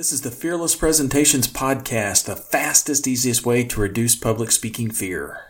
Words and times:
This 0.00 0.12
is 0.12 0.22
the 0.22 0.30
Fearless 0.30 0.76
Presentations 0.76 1.46
Podcast, 1.46 2.24
the 2.24 2.34
fastest, 2.34 3.06
easiest 3.06 3.44
way 3.44 3.64
to 3.64 3.80
reduce 3.80 4.16
public 4.16 4.50
speaking 4.50 4.90
fear. 4.90 5.42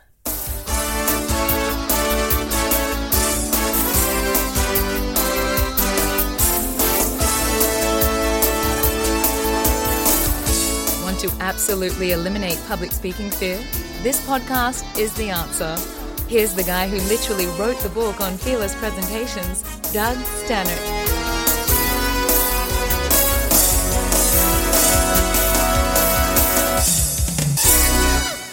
Want 11.05 11.21
to 11.21 11.31
absolutely 11.39 12.11
eliminate 12.11 12.61
public 12.67 12.91
speaking 12.91 13.31
fear? 13.31 13.59
This 14.03 14.21
podcast 14.27 14.99
is 14.99 15.15
the 15.15 15.31
answer. 15.31 15.77
Here's 16.27 16.55
the 16.55 16.65
guy 16.65 16.89
who 16.89 16.97
literally 17.09 17.47
wrote 17.57 17.79
the 17.85 17.89
book 17.91 18.21
on 18.21 18.37
fearless 18.37 18.75
presentations, 18.75 19.63
Doug 19.93 20.17
Staneart. 20.17 21.00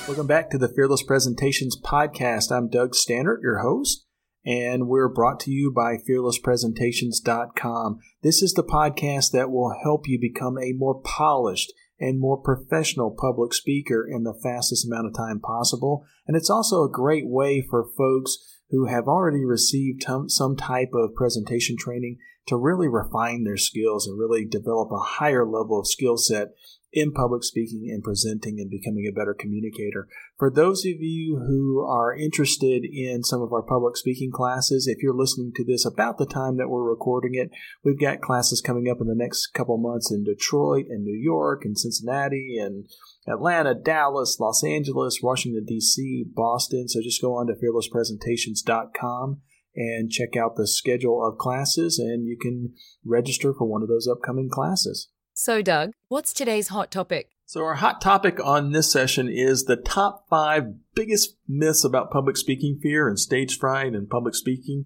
Welcome 0.08 0.28
back 0.28 0.50
to 0.52 0.58
the 0.58 0.70
Fearless 0.70 1.04
Presentations 1.04 1.78
Podcast. 1.78 2.50
I'm 2.50 2.70
Doug 2.70 2.94
Staneart, 2.94 3.42
your 3.44 3.60
host, 3.60 4.06
and 4.46 4.88
we're 4.88 5.10
brought 5.10 5.38
to 5.42 5.52
you 5.52 5.70
by 5.70 5.98
fearlesspresentations.com. 5.98 8.00
This 8.24 8.42
is 8.42 8.54
the 8.54 8.64
podcast 8.64 9.34
that 9.34 9.52
will 9.52 9.76
help 9.84 10.08
you 10.08 10.18
become 10.18 10.58
a 10.58 10.72
more 10.72 11.02
polished 11.02 11.74
and 12.00 12.22
more 12.22 12.38
professional 12.38 13.14
public 13.20 13.54
speaker 13.54 14.08
in 14.10 14.24
the 14.24 14.40
fastest 14.42 14.88
amount 14.88 15.08
of 15.08 15.14
time 15.14 15.42
possible. 15.42 16.06
And 16.26 16.38
it's 16.38 16.50
also 16.50 16.84
a 16.84 16.90
great 16.90 17.28
way 17.28 17.62
for 17.62 17.90
folks 17.98 18.38
who 18.70 18.86
have 18.86 19.10
already 19.10 19.44
received 19.44 20.06
some 20.28 20.56
type 20.56 20.92
of 20.94 21.16
presentation 21.16 21.76
training 21.78 22.18
to 22.48 22.56
really 22.56 22.88
refine 22.88 23.44
their 23.44 23.58
skills 23.58 24.08
and 24.08 24.18
really 24.18 24.46
develop 24.46 24.90
a 24.90 25.04
higher 25.04 25.46
level 25.46 25.82
of 25.82 25.88
skill 25.88 26.16
set 26.16 26.54
in 26.98 27.12
public 27.12 27.44
speaking 27.44 27.90
and 27.92 28.04
presenting 28.04 28.60
and 28.60 28.70
becoming 28.70 29.08
a 29.08 29.16
better 29.16 29.36
communicator. 29.38 30.08
For 30.38 30.50
those 30.50 30.86
of 30.86 31.00
you 31.00 31.44
who 31.48 31.86
are 31.88 32.16
interested 32.16 32.84
in 32.84 33.24
some 33.24 33.42
of 33.42 33.54
our 33.54 33.62
public 33.62 33.98
speaking 33.98 34.32
classes, 34.32 34.88
if 34.88 35.02
you're 35.02 35.14
listening 35.14 35.52
to 35.56 35.64
this 35.64 35.86
about 35.86 36.18
the 36.18 36.26
time 36.26 36.58
that 36.58 36.70
we're 36.70 36.90
recording 36.90 37.36
it, 37.36 37.52
we've 37.84 38.00
got 38.00 38.22
classes 38.22 38.62
coming 38.62 38.90
up 38.90 38.98
in 39.00 39.08
the 39.08 39.16
next 39.16 39.48
couple 39.54 39.78
months 39.78 40.12
in 40.12 40.24
Detroit 40.24 40.86
and 40.90 41.04
New 41.04 41.18
York 41.18 41.64
and 41.64 41.78
Cincinnati 41.78 42.58
and 42.60 42.88
Atlanta, 43.28 43.76
Dallas, 43.76 44.38
Los 44.40 44.64
Angeles, 44.64 45.20
Washington, 45.22 45.66
D.C., 45.66 46.26
Boston. 46.34 46.88
So 46.88 47.02
just 47.02 47.22
go 47.22 47.36
on 47.36 47.48
to 47.48 47.54
fearlesspresentations.com 47.54 49.42
and 49.76 50.10
check 50.10 50.36
out 50.36 50.56
the 50.56 50.68
schedule 50.68 51.26
of 51.26 51.38
classes 51.38 52.00
and 52.00 52.26
you 52.26 52.38
can 52.42 52.74
register 53.06 53.54
for 53.54 53.66
one 53.66 53.84
of 53.84 53.88
those 53.88 54.08
upcoming 54.08 54.50
classes. 54.50 55.10
So, 55.40 55.62
Doug, 55.62 55.92
what's 56.08 56.34
today's 56.34 56.70
hot 56.70 56.90
topic? 56.90 57.30
So, 57.46 57.64
our 57.64 57.76
hot 57.76 58.02
topic 58.02 58.44
on 58.44 58.72
this 58.72 58.92
session 58.92 59.30
is 59.30 59.66
the 59.66 59.76
top 59.76 60.26
five 60.28 60.74
biggest 60.96 61.38
myths 61.48 61.84
about 61.84 62.10
public 62.10 62.38
speaking 62.38 62.80
fear 62.82 63.08
and 63.08 63.20
stage 63.20 63.60
fright 63.60 63.94
and 63.94 64.10
public 64.10 64.34
speaking. 64.34 64.86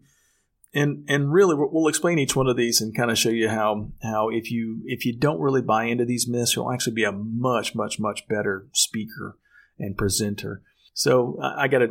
And 0.73 1.05
and 1.07 1.31
really, 1.31 1.55
we'll 1.57 1.87
explain 1.87 2.19
each 2.19 2.35
one 2.35 2.47
of 2.47 2.57
these 2.57 2.81
and 2.81 2.93
kind 2.93 3.09
of 3.09 3.17
show 3.17 3.29
you 3.29 3.47
how 3.47 3.93
how 4.03 4.27
if 4.27 4.51
you 4.51 4.81
if 4.87 5.05
you 5.05 5.17
don't 5.17 5.39
really 5.39 5.61
buy 5.61 5.85
into 5.85 6.03
these 6.03 6.27
myths, 6.27 6.53
you'll 6.53 6.69
actually 6.69 6.95
be 6.95 7.05
a 7.05 7.13
much 7.13 7.73
much 7.73 7.97
much 7.97 8.27
better 8.27 8.67
speaker 8.73 9.37
and 9.79 9.95
presenter. 9.95 10.63
So 10.93 11.39
I 11.41 11.69
got 11.69 11.79
to. 11.79 11.87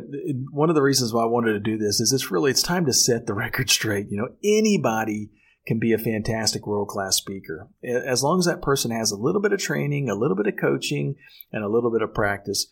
One 0.51 0.69
of 0.69 0.75
the 0.75 0.83
reasons 0.83 1.11
why 1.11 1.23
I 1.23 1.25
wanted 1.25 1.53
to 1.53 1.59
do 1.59 1.79
this 1.79 1.99
is 1.99 2.13
it's 2.13 2.29
really 2.29 2.51
it's 2.51 2.61
time 2.61 2.85
to 2.85 2.93
set 2.93 3.25
the 3.25 3.33
record 3.33 3.71
straight. 3.71 4.11
You 4.11 4.17
know, 4.17 4.29
anybody 4.43 5.31
can 5.65 5.79
be 5.79 5.93
a 5.93 5.97
fantastic 5.97 6.65
world 6.65 6.87
class 6.87 7.17
speaker. 7.17 7.67
As 7.83 8.23
long 8.23 8.39
as 8.39 8.45
that 8.45 8.61
person 8.61 8.91
has 8.91 9.11
a 9.11 9.17
little 9.17 9.41
bit 9.41 9.53
of 9.53 9.59
training, 9.59 10.09
a 10.09 10.15
little 10.15 10.35
bit 10.35 10.47
of 10.47 10.59
coaching, 10.59 11.15
and 11.51 11.63
a 11.63 11.69
little 11.69 11.91
bit 11.91 12.01
of 12.01 12.13
practice. 12.13 12.67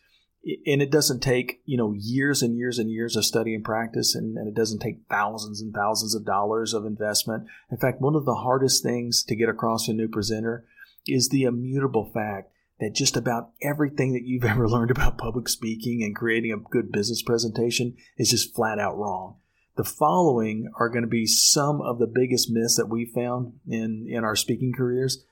And 0.66 0.82
it 0.82 0.90
doesn't 0.90 1.20
take, 1.20 1.62
you 1.66 1.78
know, 1.78 1.94
years 1.96 2.42
and 2.42 2.58
years 2.58 2.80
and 2.80 2.90
years 2.90 3.16
of 3.16 3.26
study 3.26 3.54
and 3.54 3.64
practice, 3.64 4.16
and, 4.16 4.38
and 4.38 4.48
it 4.48 4.56
doesn't 4.56 4.80
take 4.80 5.02
thousands 5.10 5.62
and 5.62 5.74
thousands 5.74 6.16
of 6.16 6.26
dollars 6.26 6.74
of 6.74 6.86
investment. 6.86 7.46
In 7.70 7.78
fact, 7.78 8.02
one 8.02 8.16
of 8.16 8.26
the 8.26 8.36
hardest 8.36 8.82
things 8.82 9.24
to 9.26 9.36
get 9.36 9.50
across 9.50 9.86
to 9.86 9.92
a 9.92 9.96
new 9.96 10.08
presenter 10.08 10.66
is 11.06 11.30
the 11.30 11.44
immutable 11.44 12.10
fact 12.14 12.52
that 12.80 12.96
just 12.96 13.18
about 13.18 13.52
everything 13.62 14.14
that 14.14 14.24
you've 14.24 14.46
ever 14.46 14.68
learned 14.68 14.92
about 14.92 15.18
public 15.18 15.48
speaking 15.50 16.02
and 16.04 16.16
creating 16.16 16.52
a 16.52 16.70
good 16.72 16.92
business 16.92 17.22
presentation 17.22 17.96
is 18.18 18.32
just 18.32 18.56
flat 18.56 18.80
out 18.80 18.98
wrong. 18.98 19.36
The 19.80 19.86
following 19.86 20.70
are 20.78 20.90
going 20.90 21.04
to 21.04 21.08
be 21.08 21.26
some 21.26 21.80
of 21.80 22.00
the 22.00 22.06
biggest 22.06 22.50
myths 22.50 22.76
that 22.76 22.90
we 22.90 23.06
found 23.06 23.62
in, 23.66 24.08
in 24.10 24.26
our 24.26 24.36
speaking 24.36 24.74
careers 24.76 25.24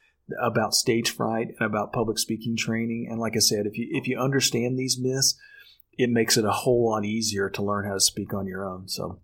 about 0.42 0.74
stage 0.74 1.10
fright 1.10 1.50
and 1.60 1.68
about 1.68 1.92
public 1.92 2.18
speaking 2.18 2.56
training. 2.56 3.10
And 3.12 3.20
like 3.20 3.36
I 3.36 3.40
said, 3.40 3.66
if 3.66 3.78
you 3.78 3.90
if 3.92 4.08
you 4.08 4.18
understand 4.18 4.80
these 4.80 4.98
myths, 4.98 5.38
it 5.98 6.10
makes 6.10 6.38
it 6.38 6.46
a 6.46 6.52
whole 6.52 6.90
lot 6.90 7.04
easier 7.04 7.50
to 7.50 7.62
learn 7.62 7.88
how 7.88 7.96
to 7.96 8.00
speak 8.00 8.34
on 8.34 8.48
your 8.48 8.66
own. 8.66 8.88
So 8.88 9.20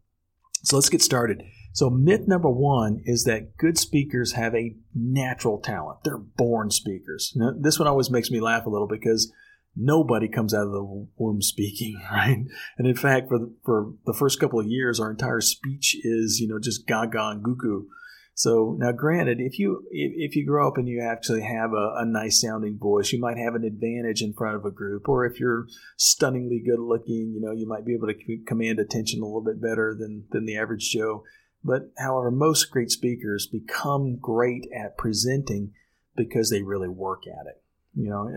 so 0.62 0.76
let's 0.76 0.90
get 0.90 1.02
started. 1.02 1.42
So 1.72 1.90
myth 1.90 2.28
number 2.28 2.50
one 2.50 3.02
is 3.06 3.24
that 3.24 3.56
good 3.56 3.78
speakers 3.78 4.34
have 4.34 4.54
a 4.54 4.76
natural 4.94 5.58
talent. 5.58 6.00
They're 6.04 6.18
born 6.18 6.70
speakers. 6.70 7.32
Now, 7.34 7.54
this 7.58 7.80
one 7.80 7.88
always 7.88 8.10
makes 8.10 8.30
me 8.30 8.42
laugh 8.42 8.66
a 8.66 8.70
little 8.70 8.90
because 8.90 9.32
nobody 9.76 10.28
comes 10.28 10.54
out 10.54 10.68
of 10.68 10.72
the 10.72 11.08
womb 11.18 11.42
speaking, 11.42 12.02
right? 12.12 12.46
And 12.78 12.88
in 12.88 12.96
fact, 12.96 13.30
for 13.30 13.40
the, 13.40 13.54
for 13.64 13.94
the 14.06 14.14
first 14.14 14.40
couple 14.40 14.60
of 14.60 14.68
years, 14.68 15.00
our 15.00 15.12
entire 15.12 15.42
speech 15.42 15.96
is, 16.04 16.40
you 16.40 16.48
know, 16.48 16.60
just 16.60 16.88
gaga 16.88 17.30
and 17.30 17.44
goo. 17.44 17.88
So 18.36 18.76
now, 18.80 18.92
granted, 18.92 19.40
if 19.40 19.60
you 19.60 19.84
if 19.92 20.36
you 20.36 20.46
grow 20.46 20.68
up 20.68 20.78
and 20.78 20.88
you 20.88 21.02
actually 21.02 21.44
have 21.44 21.72
a, 21.74 21.94
a, 21.98 22.06
nice 22.06 22.42
sounding 22.42 22.80
voice, 22.80 23.14
you 23.14 23.20
might 23.20 23.38
have 23.38 23.54
an 23.54 23.64
advantage 23.64 24.24
in 24.24 24.34
front 24.34 24.56
of 24.56 24.66
a 24.66 24.72
group. 24.72 25.08
Or 25.08 25.24
if 25.26 25.40
you're 25.40 25.68
stunningly 25.98 26.60
good 26.66 26.80
looking, 26.80 27.32
you 27.36 27.42
know, 27.42 27.52
you 27.52 27.68
might 27.68 27.86
be 27.86 27.94
able 27.94 28.08
to 28.08 28.44
command 28.48 28.80
attention 28.80 29.22
a 29.22 29.26
little 29.26 29.44
bit 29.44 29.62
better 29.62 29.96
than 29.98 30.26
than 30.32 30.46
the 30.46 30.58
average 30.58 30.90
Joe. 30.90 31.24
But 31.64 31.92
however, 31.98 32.32
most 32.32 32.72
great 32.72 32.90
speakers 32.90 33.48
become 33.48 34.18
great 34.20 34.68
at 34.76 34.98
presenting 34.98 35.74
because 36.16 36.50
they 36.50 36.64
really 36.64 36.90
work 36.90 37.28
at 37.28 37.46
it. 37.46 37.63
You 37.96 38.10
know, 38.10 38.28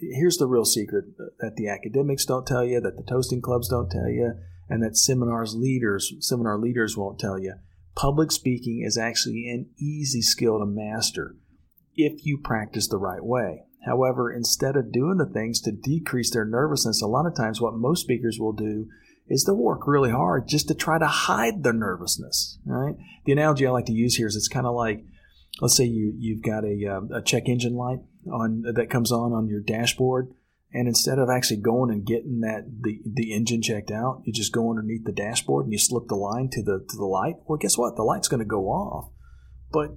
here's 0.00 0.36
the 0.36 0.46
real 0.46 0.64
secret 0.64 1.16
that 1.38 1.54
the 1.56 1.68
academics 1.68 2.24
don't 2.24 2.46
tell 2.46 2.64
you, 2.64 2.80
that 2.80 2.96
the 2.96 3.04
toasting 3.04 3.40
clubs 3.40 3.68
don't 3.68 3.90
tell 3.90 4.08
you, 4.08 4.34
and 4.68 4.82
that 4.82 4.96
seminars 4.96 5.54
leaders, 5.54 6.12
seminar 6.20 6.58
leaders 6.58 6.96
won't 6.96 7.20
tell 7.20 7.38
you. 7.38 7.54
Public 7.94 8.32
speaking 8.32 8.82
is 8.84 8.98
actually 8.98 9.48
an 9.48 9.70
easy 9.78 10.22
skill 10.22 10.58
to 10.58 10.66
master 10.66 11.36
if 11.94 12.26
you 12.26 12.38
practice 12.38 12.88
the 12.88 12.98
right 12.98 13.24
way. 13.24 13.62
However, 13.86 14.32
instead 14.32 14.76
of 14.76 14.92
doing 14.92 15.16
the 15.16 15.32
things 15.32 15.60
to 15.60 15.72
decrease 15.72 16.32
their 16.32 16.44
nervousness, 16.44 17.00
a 17.00 17.06
lot 17.06 17.26
of 17.26 17.36
times 17.36 17.60
what 17.60 17.74
most 17.74 18.02
speakers 18.02 18.38
will 18.40 18.52
do 18.52 18.88
is 19.28 19.44
they'll 19.44 19.56
work 19.56 19.86
really 19.86 20.10
hard 20.10 20.48
just 20.48 20.68
to 20.68 20.74
try 20.74 20.98
to 20.98 21.06
hide 21.06 21.62
their 21.62 21.72
nervousness. 21.72 22.58
Right? 22.66 22.96
The 23.24 23.32
analogy 23.32 23.66
I 23.66 23.70
like 23.70 23.86
to 23.86 23.92
use 23.92 24.16
here 24.16 24.26
is 24.26 24.34
it's 24.34 24.48
kind 24.48 24.66
of 24.66 24.74
like, 24.74 25.04
let's 25.60 25.76
say 25.76 25.84
you 25.84 26.12
you've 26.18 26.42
got 26.42 26.64
a, 26.64 26.96
um, 26.96 27.10
a 27.12 27.22
check 27.22 27.44
engine 27.48 27.74
light 27.74 28.00
on 28.32 28.62
that 28.74 28.90
comes 28.90 29.12
on 29.12 29.32
on 29.32 29.48
your 29.48 29.60
dashboard, 29.60 30.32
and 30.72 30.88
instead 30.88 31.18
of 31.18 31.28
actually 31.30 31.58
going 31.58 31.90
and 31.90 32.04
getting 32.04 32.40
that 32.40 32.64
the, 32.82 33.00
the 33.04 33.32
engine 33.32 33.62
checked 33.62 33.90
out, 33.90 34.22
you 34.24 34.32
just 34.32 34.52
go 34.52 34.70
underneath 34.70 35.04
the 35.04 35.12
dashboard 35.12 35.64
and 35.64 35.72
you 35.72 35.78
slip 35.78 36.08
the 36.08 36.16
line 36.16 36.48
to 36.52 36.62
the 36.62 36.84
to 36.88 36.96
the 36.96 37.04
light. 37.04 37.36
Well, 37.46 37.58
guess 37.58 37.78
what? 37.78 37.96
The 37.96 38.02
light's 38.02 38.28
going 38.28 38.40
to 38.40 38.46
go 38.46 38.66
off, 38.66 39.10
but 39.72 39.96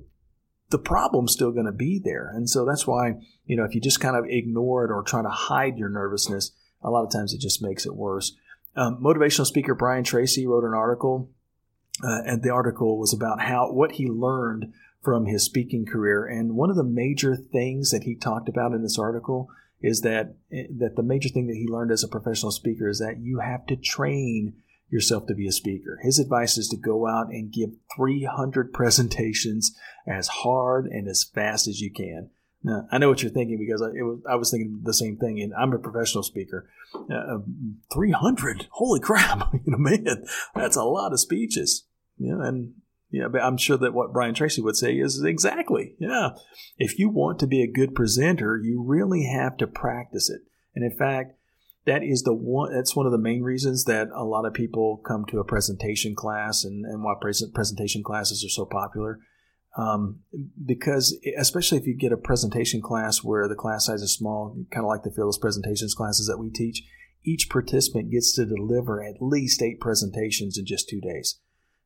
the 0.69 0.79
problem's 0.79 1.33
still 1.33 1.51
going 1.51 1.65
to 1.65 1.71
be 1.71 1.99
there. 2.03 2.31
And 2.33 2.49
so 2.49 2.65
that's 2.65 2.85
why 2.85 3.13
you 3.45 3.57
know 3.57 3.65
if 3.65 3.75
you 3.75 3.81
just 3.81 3.99
kind 3.99 4.15
of 4.15 4.25
ignore 4.27 4.85
it 4.85 4.91
or 4.91 5.03
try 5.03 5.21
to 5.21 5.29
hide 5.29 5.77
your 5.77 5.89
nervousness, 5.89 6.51
a 6.81 6.89
lot 6.89 7.05
of 7.05 7.11
times 7.11 7.33
it 7.33 7.41
just 7.41 7.61
makes 7.61 7.85
it 7.85 7.95
worse. 7.95 8.35
Um, 8.75 9.01
motivational 9.03 9.45
speaker 9.45 9.75
Brian 9.75 10.03
Tracy 10.03 10.45
wrote 10.45 10.63
an 10.63 10.73
article, 10.73 11.31
uh, 12.03 12.21
and 12.25 12.43
the 12.43 12.51
article 12.51 12.97
was 12.97 13.13
about 13.13 13.41
how 13.41 13.71
what 13.71 13.93
he 13.93 14.07
learned 14.07 14.73
from 15.01 15.25
his 15.25 15.43
speaking 15.43 15.85
career. 15.85 16.25
And 16.25 16.55
one 16.55 16.69
of 16.69 16.75
the 16.75 16.83
major 16.83 17.35
things 17.35 17.91
that 17.91 18.03
he 18.03 18.15
talked 18.15 18.49
about 18.49 18.73
in 18.73 18.83
this 18.83 18.99
article 18.99 19.49
is 19.81 20.01
that 20.01 20.35
that 20.51 20.95
the 20.95 21.03
major 21.03 21.29
thing 21.29 21.47
that 21.47 21.55
he 21.55 21.67
learned 21.67 21.91
as 21.91 22.03
a 22.03 22.07
professional 22.07 22.51
speaker 22.51 22.89
is 22.89 22.99
that 22.99 23.19
you 23.19 23.39
have 23.39 23.65
to 23.67 23.77
train 23.77 24.55
yourself 24.89 25.27
to 25.27 25.35
be 25.35 25.47
a 25.47 25.51
speaker. 25.51 25.99
His 26.01 26.19
advice 26.19 26.57
is 26.57 26.67
to 26.69 26.77
go 26.77 27.07
out 27.07 27.27
and 27.29 27.53
give 27.53 27.69
300 27.95 28.73
presentations 28.73 29.77
as 30.07 30.27
hard 30.27 30.87
and 30.87 31.07
as 31.07 31.23
fast 31.23 31.67
as 31.67 31.79
you 31.79 31.91
can. 31.91 32.31
Now, 32.63 32.87
I 32.91 32.97
know 32.97 33.07
what 33.07 33.21
you're 33.21 33.31
thinking 33.31 33.57
because 33.57 33.81
I, 33.81 33.89
was, 34.01 34.19
I 34.29 34.35
was 34.35 34.51
thinking 34.51 34.81
the 34.83 34.93
same 34.93 35.15
thing, 35.15 35.39
and 35.39 35.53
I'm 35.53 35.71
a 35.71 35.79
professional 35.79 36.23
speaker. 36.23 36.69
Uh, 36.93 37.37
300, 37.93 38.67
holy 38.71 38.99
crap! 38.99 39.53
you 39.53 39.61
know, 39.65 39.77
man, 39.77 40.25
that's 40.55 40.75
a 40.75 40.83
lot 40.83 41.13
of 41.13 41.21
speeches. 41.21 41.85
You 42.17 42.35
know, 42.35 42.41
and 42.43 42.73
yeah, 43.11 43.27
but 43.27 43.41
I'm 43.41 43.57
sure 43.57 43.77
that 43.77 43.93
what 43.93 44.13
Brian 44.13 44.35
Tracy 44.35 44.61
would 44.61 44.75
say 44.75 44.93
is 44.93 45.23
exactly, 45.23 45.95
yeah. 45.99 46.31
If 46.77 46.99
you 46.99 47.09
want 47.09 47.39
to 47.39 47.47
be 47.47 47.63
a 47.63 47.71
good 47.71 47.95
presenter, 47.95 48.59
you 48.61 48.83
really 48.85 49.23
have 49.23 49.57
to 49.57 49.67
practice 49.67 50.29
it. 50.29 50.41
And 50.75 50.89
in 50.89 50.95
fact, 50.95 51.33
that 51.85 52.03
is 52.03 52.21
the 52.21 52.33
one 52.33 52.71
that's 52.73 52.95
one 52.95 53.07
of 53.07 53.11
the 53.11 53.17
main 53.17 53.41
reasons 53.41 53.85
that 53.85 54.09
a 54.13 54.23
lot 54.23 54.45
of 54.45 54.53
people 54.53 55.01
come 55.05 55.25
to 55.29 55.39
a 55.39 55.43
presentation 55.43 56.13
class 56.13 56.63
and, 56.63 56.85
and 56.85 57.03
why 57.03 57.15
present, 57.19 57.53
presentation 57.53 58.03
classes 58.03 58.45
are 58.45 58.53
so 58.53 58.65
popular. 58.65 59.19
Um, 59.77 60.19
because 60.63 61.17
especially 61.37 61.77
if 61.77 61.87
you 61.87 61.95
get 61.95 62.11
a 62.11 62.17
presentation 62.17 62.81
class 62.81 63.23
where 63.23 63.47
the 63.47 63.55
class 63.55 63.85
size 63.85 64.01
is 64.01 64.13
small, 64.13 64.55
kind 64.71 64.83
of 64.83 64.89
like 64.89 65.03
the 65.03 65.11
fearless 65.11 65.37
presentations 65.37 65.95
classes 65.95 66.27
that 66.27 66.39
we 66.39 66.49
teach, 66.49 66.83
each 67.23 67.49
participant 67.49 68.11
gets 68.11 68.35
to 68.35 68.45
deliver 68.45 69.03
at 69.03 69.21
least 69.21 69.61
eight 69.61 69.79
presentations 69.79 70.57
in 70.57 70.65
just 70.65 70.89
two 70.89 71.01
days. 71.01 71.39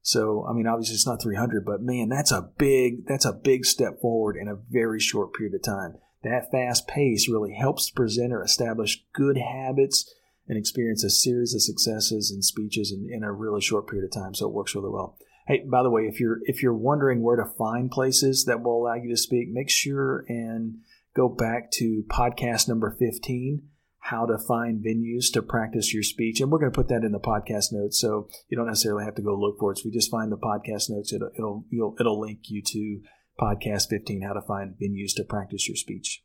So, 0.06 0.46
I 0.48 0.54
mean, 0.54 0.68
obviously 0.68 0.96
it's 0.96 1.08
not 1.08 1.22
300, 1.22 1.66
but 1.66 1.82
man, 1.82 2.10
that's 2.10 2.32
a 2.32 2.50
big, 2.58 3.08
that's 3.08 3.26
a 3.26 3.32
big 3.32 3.66
step 3.66 4.02
forward 4.02 4.36
in 4.36 4.50
a 4.50 4.60
very 4.70 5.00
short 5.00 5.34
period 5.34 5.56
of 5.56 5.64
time. 5.64 5.96
That 6.24 6.52
fast 6.52 6.88
pace 6.88 7.30
really 7.30 7.54
helps 7.54 7.90
the 7.90 7.96
presenter 7.96 8.44
establish 8.44 9.04
good 9.14 9.38
habits 9.38 10.14
and 10.48 10.58
experience 10.58 11.06
a 11.06 11.10
series 11.10 11.56
of 11.56 11.62
successes 11.62 12.32
and 12.32 12.44
speeches 12.44 12.92
in, 12.92 13.10
in 13.10 13.24
a 13.24 13.32
really 13.32 13.62
short 13.62 13.88
period 13.88 14.06
of 14.06 14.12
time. 14.12 14.36
So 14.36 14.48
it 14.48 14.54
works 14.54 14.76
really 14.76 14.90
well. 14.90 15.18
Hey, 15.48 15.64
by 15.70 15.84
the 15.84 15.90
way, 15.90 16.04
if 16.04 16.20
you're 16.20 16.40
if 16.44 16.62
you're 16.62 16.74
wondering 16.74 17.22
where 17.22 17.36
to 17.36 17.46
find 17.58 17.92
places 17.92 18.46
that 18.46 18.62
will 18.62 18.82
allow 18.82 18.96
you 18.96 19.10
to 19.10 19.18
speak, 19.18 19.50
make 19.50 19.70
sure 19.70 20.26
and 20.28 20.80
go 21.16 21.28
back 21.30 21.72
to 21.72 22.04
podcast 22.10 22.68
number 22.68 22.96
15, 22.98 23.62
how 24.04 24.26
to 24.26 24.38
find 24.38 24.84
venues 24.84 25.32
to 25.34 25.42
practice 25.42 25.94
your 25.94 26.04
speech. 26.04 26.42
And 26.42 26.52
we're 26.52 26.60
going 26.60 26.72
to 26.72 26.76
put 26.76 26.90
that 26.90 27.06
in 27.06 27.14
the 27.14 27.20
podcast 27.20 27.72
notes, 27.72 28.00
so 28.00 28.28
you 28.50 28.58
don't 28.58 28.68
necessarily 28.68 29.06
have 29.06 29.16
to 29.16 29.22
go 29.22 29.34
look 29.34 29.58
for 29.60 29.72
it. 29.72 29.78
So 29.78 29.82
if 29.82 29.86
you 29.86 29.92
just 29.92 30.12
find 30.12 30.30
the 30.32 30.38
podcast 30.38 30.90
notes, 30.90 31.14
it'll 31.14 31.66
it'll 31.74 31.96
it'll 32.00 32.20
link 32.20 32.40
you 32.50 32.62
to 32.62 33.02
podcast 33.40 33.90
15, 33.90 34.22
how 34.22 34.34
to 34.34 34.42
find 34.42 34.76
venues 34.76 35.16
to 35.16 35.24
practice 35.24 35.70
your 35.70 35.78
speech. 35.78 36.24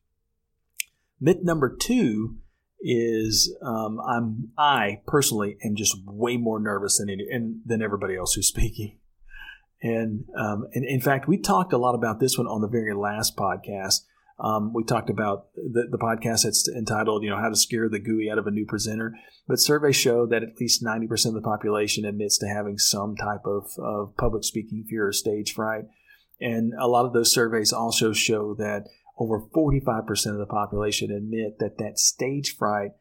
Myth 1.20 1.38
number 1.42 1.74
two 1.74 2.38
is 2.80 3.56
um, 3.62 4.00
I'm 4.00 4.50
I 4.58 5.02
personally 5.06 5.56
am 5.64 5.76
just 5.76 5.96
way 6.04 6.36
more 6.36 6.60
nervous 6.60 6.98
than 6.98 7.10
any, 7.10 7.26
and, 7.30 7.60
than 7.64 7.80
everybody 7.80 8.16
else 8.16 8.34
who's 8.34 8.48
speaking. 8.48 8.98
And, 9.80 10.24
um, 10.36 10.66
and 10.74 10.84
in 10.84 11.00
fact, 11.00 11.28
we 11.28 11.38
talked 11.38 11.72
a 11.72 11.78
lot 11.78 11.94
about 11.94 12.18
this 12.18 12.36
one 12.36 12.48
on 12.48 12.60
the 12.60 12.68
very 12.68 12.94
last 12.94 13.36
podcast. 13.36 14.00
Um, 14.40 14.72
we 14.72 14.84
talked 14.84 15.10
about 15.10 15.48
the, 15.54 15.88
the 15.90 15.98
podcast 15.98 16.44
that's 16.44 16.68
entitled, 16.68 17.24
you 17.24 17.30
know, 17.30 17.38
how 17.38 17.48
to 17.48 17.56
scare 17.56 17.88
the 17.88 17.98
gooey 17.98 18.30
out 18.30 18.38
of 18.38 18.46
a 18.46 18.52
new 18.52 18.66
presenter. 18.66 19.14
But 19.48 19.58
surveys 19.58 19.96
show 19.96 20.26
that 20.26 20.42
at 20.42 20.60
least 20.60 20.84
90% 20.84 21.26
of 21.26 21.34
the 21.34 21.40
population 21.40 22.04
admits 22.04 22.38
to 22.38 22.46
having 22.46 22.78
some 22.78 23.16
type 23.16 23.46
of, 23.46 23.66
of 23.78 24.16
public 24.16 24.44
speaking 24.44 24.84
fear 24.88 25.08
or 25.08 25.12
stage 25.12 25.54
fright. 25.54 25.84
And 26.40 26.72
a 26.78 26.86
lot 26.86 27.04
of 27.04 27.12
those 27.12 27.32
surveys 27.32 27.72
also 27.72 28.12
show 28.12 28.54
that 28.54 28.84
over 29.18 29.40
45% 29.40 30.32
of 30.32 30.38
the 30.38 30.46
population 30.46 31.10
admit 31.10 31.58
that 31.58 31.78
that 31.78 31.98
stage 31.98 32.56
fright 32.56 32.92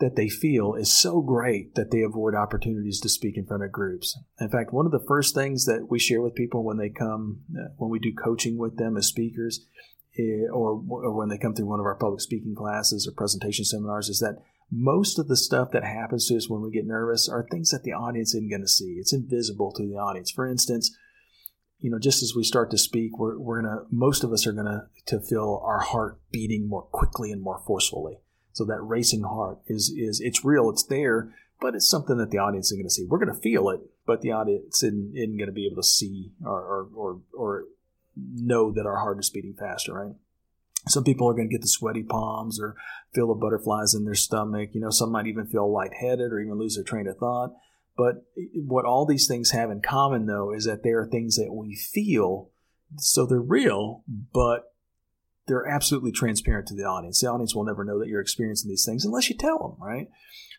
that 0.00 0.16
they 0.16 0.28
feel 0.28 0.74
is 0.74 0.92
so 0.92 1.20
great 1.20 1.74
that 1.76 1.90
they 1.90 2.02
avoid 2.02 2.34
opportunities 2.34 3.00
to 3.00 3.08
speak 3.08 3.36
in 3.36 3.46
front 3.46 3.62
of 3.62 3.72
groups. 3.72 4.18
In 4.40 4.50
fact, 4.50 4.72
one 4.72 4.86
of 4.86 4.92
the 4.92 5.04
first 5.06 5.34
things 5.34 5.66
that 5.66 5.86
we 5.88 5.98
share 5.98 6.20
with 6.20 6.34
people 6.34 6.64
when 6.64 6.78
they 6.78 6.88
come, 6.88 7.40
uh, 7.56 7.68
when 7.76 7.90
we 7.90 8.00
do 8.00 8.12
coaching 8.12 8.58
with 8.58 8.76
them 8.76 8.96
as 8.96 9.06
speakers, 9.06 9.66
Eh, 10.16 10.46
or, 10.52 10.82
or 10.88 11.12
when 11.12 11.28
they 11.28 11.38
come 11.38 11.54
through 11.54 11.66
one 11.66 11.80
of 11.80 11.86
our 11.86 11.96
public 11.96 12.20
speaking 12.20 12.54
classes 12.54 13.06
or 13.06 13.12
presentation 13.12 13.64
seminars, 13.64 14.08
is 14.08 14.20
that 14.20 14.42
most 14.70 15.18
of 15.18 15.28
the 15.28 15.36
stuff 15.36 15.70
that 15.72 15.84
happens 15.84 16.28
to 16.28 16.36
us 16.36 16.48
when 16.48 16.62
we 16.62 16.70
get 16.70 16.86
nervous 16.86 17.28
are 17.28 17.46
things 17.50 17.70
that 17.70 17.82
the 17.82 17.92
audience 17.92 18.34
isn't 18.34 18.48
going 18.50 18.62
to 18.62 18.68
see. 18.68 18.96
It's 18.98 19.12
invisible 19.12 19.72
to 19.72 19.82
the 19.82 19.96
audience. 19.96 20.30
For 20.30 20.46
instance, 20.46 20.96
you 21.80 21.90
know, 21.90 21.98
just 21.98 22.22
as 22.22 22.32
we 22.34 22.44
start 22.44 22.70
to 22.70 22.78
speak, 22.78 23.18
we're, 23.18 23.38
we're 23.38 23.60
gonna 23.60 23.82
most 23.90 24.24
of 24.24 24.32
us 24.32 24.46
are 24.46 24.52
gonna 24.52 24.88
to 25.06 25.20
feel 25.20 25.60
our 25.64 25.80
heart 25.80 26.20
beating 26.30 26.68
more 26.68 26.82
quickly 26.82 27.30
and 27.30 27.42
more 27.42 27.60
forcefully. 27.66 28.18
So 28.52 28.64
that 28.66 28.80
racing 28.82 29.24
heart 29.24 29.58
is 29.66 29.92
is 29.94 30.20
it's 30.20 30.44
real, 30.44 30.70
it's 30.70 30.84
there, 30.84 31.34
but 31.60 31.74
it's 31.74 31.88
something 31.88 32.18
that 32.18 32.30
the 32.30 32.38
audience 32.38 32.68
isn't 32.68 32.78
going 32.78 32.86
to 32.86 32.90
see. 32.90 33.06
We're 33.08 33.18
going 33.18 33.34
to 33.34 33.40
feel 33.40 33.68
it, 33.70 33.80
but 34.06 34.20
the 34.20 34.32
audience 34.32 34.82
isn't, 34.82 35.12
isn't 35.14 35.36
going 35.36 35.48
to 35.48 35.52
be 35.52 35.66
able 35.66 35.82
to 35.82 35.88
see 35.88 36.32
or, 36.44 36.60
or, 36.60 36.88
or, 36.94 37.20
or 37.36 37.64
know 38.16 38.72
that 38.72 38.86
our 38.86 38.98
heart 38.98 39.18
is 39.18 39.30
beating 39.30 39.54
faster, 39.58 39.92
right? 39.92 40.14
Some 40.86 41.04
people 41.04 41.28
are 41.28 41.34
going 41.34 41.48
to 41.48 41.52
get 41.52 41.62
the 41.62 41.68
sweaty 41.68 42.02
palms 42.02 42.60
or 42.60 42.76
feel 43.14 43.28
the 43.28 43.34
butterflies 43.34 43.94
in 43.94 44.04
their 44.04 44.14
stomach. 44.14 44.70
You 44.72 44.80
know, 44.80 44.90
some 44.90 45.10
might 45.10 45.26
even 45.26 45.46
feel 45.46 45.72
lightheaded 45.72 46.32
or 46.32 46.40
even 46.40 46.58
lose 46.58 46.74
their 46.74 46.84
train 46.84 47.06
of 47.06 47.16
thought. 47.16 47.54
But 47.96 48.24
what 48.54 48.84
all 48.84 49.06
these 49.06 49.26
things 49.26 49.52
have 49.52 49.70
in 49.70 49.80
common, 49.80 50.26
though, 50.26 50.52
is 50.52 50.64
that 50.64 50.82
they 50.82 50.90
are 50.90 51.06
things 51.06 51.36
that 51.36 51.52
we 51.52 51.76
feel, 51.76 52.50
so 52.98 53.24
they're 53.24 53.40
real, 53.40 54.02
but 54.32 54.74
they're 55.46 55.66
absolutely 55.66 56.10
transparent 56.10 56.66
to 56.68 56.74
the 56.74 56.84
audience. 56.84 57.20
The 57.20 57.28
audience 57.28 57.54
will 57.54 57.64
never 57.64 57.84
know 57.84 57.98
that 57.98 58.08
you're 58.08 58.20
experiencing 58.20 58.68
these 58.68 58.84
things 58.84 59.04
unless 59.04 59.30
you 59.30 59.36
tell 59.36 59.58
them, 59.58 59.86
right? 59.86 60.08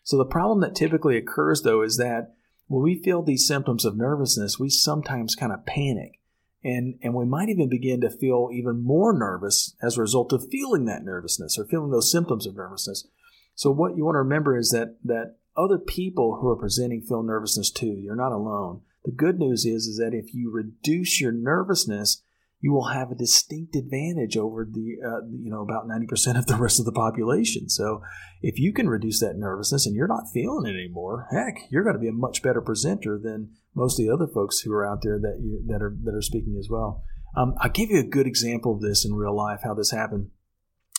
So 0.02 0.16
the 0.16 0.24
problem 0.24 0.60
that 0.60 0.74
typically 0.74 1.16
occurs, 1.16 1.62
though, 1.62 1.82
is 1.82 1.98
that 1.98 2.34
when 2.68 2.82
we 2.82 3.02
feel 3.02 3.22
these 3.22 3.46
symptoms 3.46 3.84
of 3.84 3.96
nervousness, 3.96 4.58
we 4.58 4.70
sometimes 4.70 5.34
kind 5.34 5.52
of 5.52 5.66
panic. 5.66 6.20
And, 6.66 6.98
and 7.00 7.14
we 7.14 7.24
might 7.24 7.48
even 7.48 7.68
begin 7.68 8.00
to 8.00 8.10
feel 8.10 8.48
even 8.52 8.82
more 8.82 9.16
nervous 9.16 9.76
as 9.80 9.96
a 9.96 10.00
result 10.00 10.32
of 10.32 10.48
feeling 10.50 10.84
that 10.86 11.04
nervousness 11.04 11.56
or 11.56 11.64
feeling 11.64 11.92
those 11.92 12.10
symptoms 12.10 12.44
of 12.44 12.56
nervousness. 12.56 13.06
So 13.54 13.70
what 13.70 13.96
you 13.96 14.04
want 14.04 14.16
to 14.16 14.20
remember 14.20 14.58
is 14.58 14.70
that 14.70 14.96
that 15.04 15.36
other 15.56 15.78
people 15.78 16.38
who 16.40 16.48
are 16.48 16.56
presenting 16.56 17.02
feel 17.02 17.22
nervousness 17.22 17.70
too. 17.70 17.96
You're 18.02 18.16
not 18.16 18.32
alone. 18.32 18.80
The 19.04 19.12
good 19.12 19.38
news 19.38 19.64
is, 19.64 19.86
is 19.86 19.98
that 19.98 20.12
if 20.12 20.34
you 20.34 20.50
reduce 20.50 21.20
your 21.20 21.30
nervousness, 21.30 22.24
you 22.60 22.72
will 22.72 22.88
have 22.88 23.10
a 23.10 23.14
distinct 23.14 23.76
advantage 23.76 24.36
over 24.36 24.64
the, 24.64 24.96
uh, 25.04 25.26
you 25.30 25.50
know, 25.50 25.62
about 25.62 25.86
90% 25.86 26.38
of 26.38 26.46
the 26.46 26.56
rest 26.56 26.78
of 26.78 26.86
the 26.86 26.92
population. 26.92 27.68
So 27.68 28.02
if 28.42 28.58
you 28.58 28.72
can 28.72 28.88
reduce 28.88 29.20
that 29.20 29.36
nervousness 29.36 29.86
and 29.86 29.94
you're 29.94 30.08
not 30.08 30.24
feeling 30.32 30.66
it 30.66 30.78
anymore, 30.78 31.28
heck, 31.30 31.54
you're 31.70 31.84
going 31.84 31.96
to 31.96 32.00
be 32.00 32.08
a 32.08 32.12
much 32.12 32.42
better 32.42 32.60
presenter 32.60 33.20
than 33.22 33.50
most 33.74 34.00
of 34.00 34.06
the 34.06 34.12
other 34.12 34.26
folks 34.26 34.60
who 34.60 34.72
are 34.72 34.86
out 34.86 35.02
there 35.02 35.18
that 35.18 35.38
you, 35.42 35.62
that 35.66 35.82
are, 35.82 35.94
that 36.04 36.14
are 36.14 36.22
speaking 36.22 36.56
as 36.58 36.68
well. 36.70 37.04
Um, 37.36 37.54
I'll 37.60 37.70
give 37.70 37.90
you 37.90 38.00
a 38.00 38.04
good 38.04 38.26
example 38.26 38.74
of 38.74 38.80
this 38.80 39.04
in 39.04 39.12
real 39.12 39.36
life, 39.36 39.60
how 39.62 39.74
this 39.74 39.90
happened, 39.90 40.30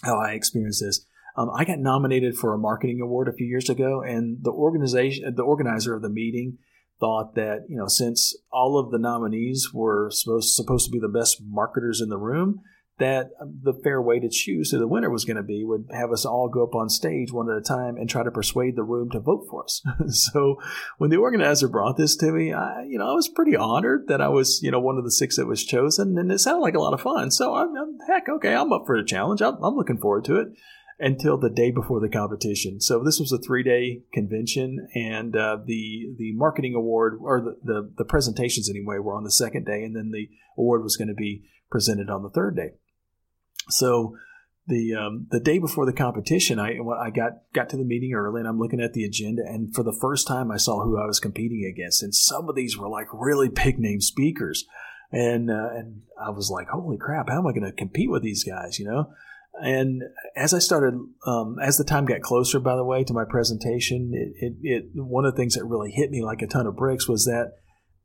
how 0.04 0.20
I 0.20 0.34
experienced 0.34 0.84
this. 0.86 1.06
Um, 1.36 1.50
I 1.56 1.66
got 1.66 1.80
nominated 1.80 2.36
for 2.36 2.54
a 2.54 2.58
marketing 2.60 3.02
award 3.02 3.28
a 3.28 3.34
few 3.34 3.48
years 3.48 3.70
ago, 3.70 4.02
and 4.02 4.38
the 4.42 4.52
organization, 4.52 5.34
the 5.36 5.44
organizer 5.44 5.96
of 5.96 6.02
the 6.02 6.10
meeting, 6.10 6.60
thought 7.00 7.36
that 7.36 7.66
you 7.70 7.78
know 7.78 7.88
since 7.88 8.36
all 8.52 8.80
of 8.80 8.92
the 8.92 9.00
nominees 9.00 9.70
were 9.74 10.10
supposed 10.12 10.56
supposed 10.56 10.86
to 10.86 10.92
be 10.92 11.00
the 11.00 11.08
best 11.08 11.42
marketers 11.42 12.02
in 12.02 12.10
the 12.10 12.18
room, 12.18 12.62
that 13.00 13.30
um, 13.40 13.60
the 13.62 13.74
fair 13.84 14.02
way 14.02 14.20
to 14.20 14.30
choose 14.30 14.72
who 14.72 14.80
the 14.80 14.88
winner 14.88 15.10
was 15.10 15.26
going 15.26 15.38
to 15.38 15.44
be 15.44 15.64
would 15.64 15.86
have 15.92 16.12
us 16.12 16.26
all 16.26 16.50
go 16.50 16.64
up 16.64 16.76
on 16.76 16.90
stage 16.90 17.32
one 17.32 17.50
at 17.50 17.58
a 17.58 17.62
time 17.62 17.96
and 17.98 18.10
try 18.10 18.24
to 18.24 18.32
persuade 18.32 18.76
the 18.76 18.84
room 18.84 19.10
to 19.12 19.20
vote 19.20 19.46
for 19.50 19.64
us. 19.64 19.82
so 20.08 20.58
when 20.98 21.10
the 21.10 21.18
organizer 21.18 21.68
brought 21.68 21.98
this 21.98 22.16
to 22.18 22.32
me, 22.32 22.54
I, 22.54 22.84
you 22.84 22.98
know, 22.98 23.10
I 23.10 23.14
was 23.14 23.28
pretty 23.28 23.56
honored 23.56 24.08
that 24.08 24.22
I 24.22 24.30
was, 24.30 24.62
you 24.64 24.72
know, 24.72 24.80
one 24.80 24.98
of 24.98 25.04
the 25.04 25.12
six 25.12 25.38
that 25.38 25.46
was 25.46 25.64
chosen, 25.64 26.18
and 26.18 26.32
it 26.32 26.40
sounded 26.40 26.62
like 26.62 26.76
a 26.76 26.82
lot 26.82 26.94
of 26.94 27.02
fun. 27.02 27.32
So 27.32 27.56
I'm, 27.56 27.76
I'm 27.76 27.98
heck, 28.08 28.30
okay, 28.30 28.56
I'm 28.56 28.74
up 28.74 28.84
for 28.86 29.00
the 29.00 29.08
challenge. 29.08 29.42
I'm, 29.42 29.64
I'm 29.64 29.76
looking 29.76 29.98
forward 29.98 30.26
to 30.26 30.38
it 30.38 30.48
until 31.00 31.38
the 31.38 31.50
day 31.50 31.70
before 31.72 32.00
the 32.00 32.10
competition. 32.10 32.82
So 32.82 33.04
this 33.04 33.20
was 33.20 33.32
a 33.32 33.38
three 33.38 33.64
day 33.64 34.02
convention, 34.14 34.88
and 34.96 35.36
uh, 35.36 35.58
the 35.66 36.14
the 36.18 36.34
marketing 36.34 36.76
award 36.76 37.20
or 37.22 37.42
the, 37.42 37.58
the, 37.64 37.92
the 37.98 38.06
presentations 38.06 38.70
anyway 38.70 38.98
were 38.98 39.16
on 39.16 39.24
the 39.24 39.32
second 39.32 39.66
day, 39.66 39.84
and 39.84 39.96
then 39.96 40.12
the 40.12 40.30
award 40.58 40.84
was 40.84 40.98
going 40.98 41.10
to 41.10 41.14
be 41.14 41.44
presented 41.70 42.10
on 42.10 42.24
the 42.24 42.30
third 42.30 42.56
day. 42.56 42.72
So 43.70 44.18
the 44.68 44.96
um, 44.96 45.28
the 45.32 45.40
day 45.40 45.60
before 45.60 45.86
the 45.86 45.94
competition, 45.94 46.60
I 46.60 46.78
I 46.80 47.10
got 47.10 47.44
got 47.54 47.70
to 47.70 47.78
the 47.78 47.84
meeting 47.84 48.14
early, 48.14 48.42
and 48.42 48.48
I'm 48.48 48.60
looking 48.60 48.82
at 48.82 48.94
the 48.94 49.06
agenda, 49.06 49.44
and 49.46 49.74
for 49.74 49.84
the 49.84 49.98
first 50.02 50.28
time, 50.28 50.52
I 50.52 50.58
saw 50.58 50.84
who 50.84 50.98
I 50.98 51.06
was 51.06 51.20
competing 51.20 51.64
against, 51.64 52.04
and 52.04 52.14
some 52.14 52.50
of 52.50 52.56
these 52.56 52.78
were 52.78 52.90
like 52.90 53.08
really 53.14 53.50
big 53.50 53.80
name 53.80 54.02
speakers, 54.02 54.66
and 55.12 55.50
uh, 55.50 55.70
and 55.74 56.02
I 56.20 56.32
was 56.32 56.50
like, 56.50 56.68
holy 56.70 56.98
crap, 56.98 57.30
how 57.30 57.38
am 57.40 57.48
I 57.48 57.52
going 57.52 57.64
to 57.64 57.72
compete 57.72 58.10
with 58.10 58.24
these 58.24 58.44
guys? 58.44 58.78
You 58.80 58.88
know, 58.88 59.14
and 59.62 60.04
as 60.36 60.54
I 60.54 60.60
started, 60.60 61.00
um, 61.26 61.58
as 61.62 61.78
the 61.78 61.84
time 61.84 62.06
got 62.06 62.22
closer, 62.22 62.60
by 62.60 62.76
the 62.76 62.84
way, 62.84 63.04
to 63.04 63.14
my 63.14 63.26
presentation, 63.26 64.12
it, 64.14 64.46
it, 64.46 64.56
it, 64.62 64.86
one 64.94 65.26
of 65.26 65.34
the 65.34 65.38
things 65.38 65.56
that 65.56 65.66
really 65.66 65.92
hit 65.92 66.12
me 66.12 66.24
like 66.24 66.42
a 66.42 66.48
ton 66.48 66.68
of 66.68 66.76
bricks 66.76 67.08
was 67.08 67.26
that 67.26 67.54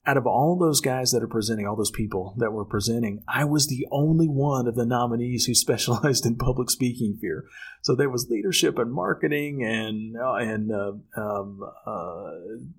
out 0.04 0.16
of 0.16 0.26
all 0.26 0.58
those 0.58 0.80
guys 0.80 1.12
that 1.12 1.22
are 1.22 1.28
presenting, 1.28 1.64
all 1.64 1.76
those 1.76 1.92
people 1.92 2.34
that 2.38 2.50
were 2.50 2.64
presenting, 2.64 3.22
I 3.28 3.44
was 3.44 3.68
the 3.68 3.86
only 3.92 4.26
one 4.26 4.66
of 4.66 4.74
the 4.74 4.86
nominees 4.86 5.44
who 5.44 5.54
specialized 5.54 6.26
in 6.26 6.36
public 6.36 6.70
speaking 6.70 7.18
fear. 7.20 7.44
So 7.82 7.94
there 7.94 8.10
was 8.10 8.28
leadership 8.28 8.78
and 8.78 8.92
marketing 8.92 9.64
and 9.64 10.16
uh, 10.16 10.34
and 10.34 10.72
uh, 10.72 10.92
um, 11.20 11.60
uh, 11.86 12.30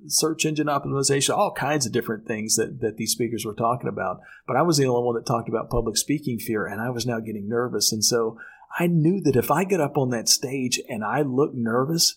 search 0.07 0.45
engine 0.45 0.67
optimization, 0.67 1.37
all 1.37 1.53
kinds 1.53 1.85
of 1.85 1.91
different 1.91 2.25
things 2.25 2.55
that, 2.55 2.79
that 2.81 2.97
these 2.97 3.11
speakers 3.11 3.45
were 3.45 3.55
talking 3.55 3.89
about. 3.89 4.19
But 4.47 4.57
I 4.57 4.61
was 4.61 4.77
the 4.77 4.85
only 4.85 5.05
one 5.05 5.15
that 5.15 5.25
talked 5.25 5.49
about 5.49 5.69
public 5.69 5.97
speaking 5.97 6.39
fear, 6.39 6.65
and 6.65 6.81
I 6.81 6.89
was 6.89 7.05
now 7.05 7.19
getting 7.19 7.47
nervous. 7.47 7.91
And 7.91 8.03
so 8.03 8.37
I 8.79 8.87
knew 8.87 9.21
that 9.21 9.35
if 9.35 9.51
I 9.51 9.63
get 9.63 9.81
up 9.81 9.97
on 9.97 10.09
that 10.09 10.27
stage 10.27 10.81
and 10.89 11.03
I 11.03 11.21
look 11.21 11.53
nervous, 11.53 12.15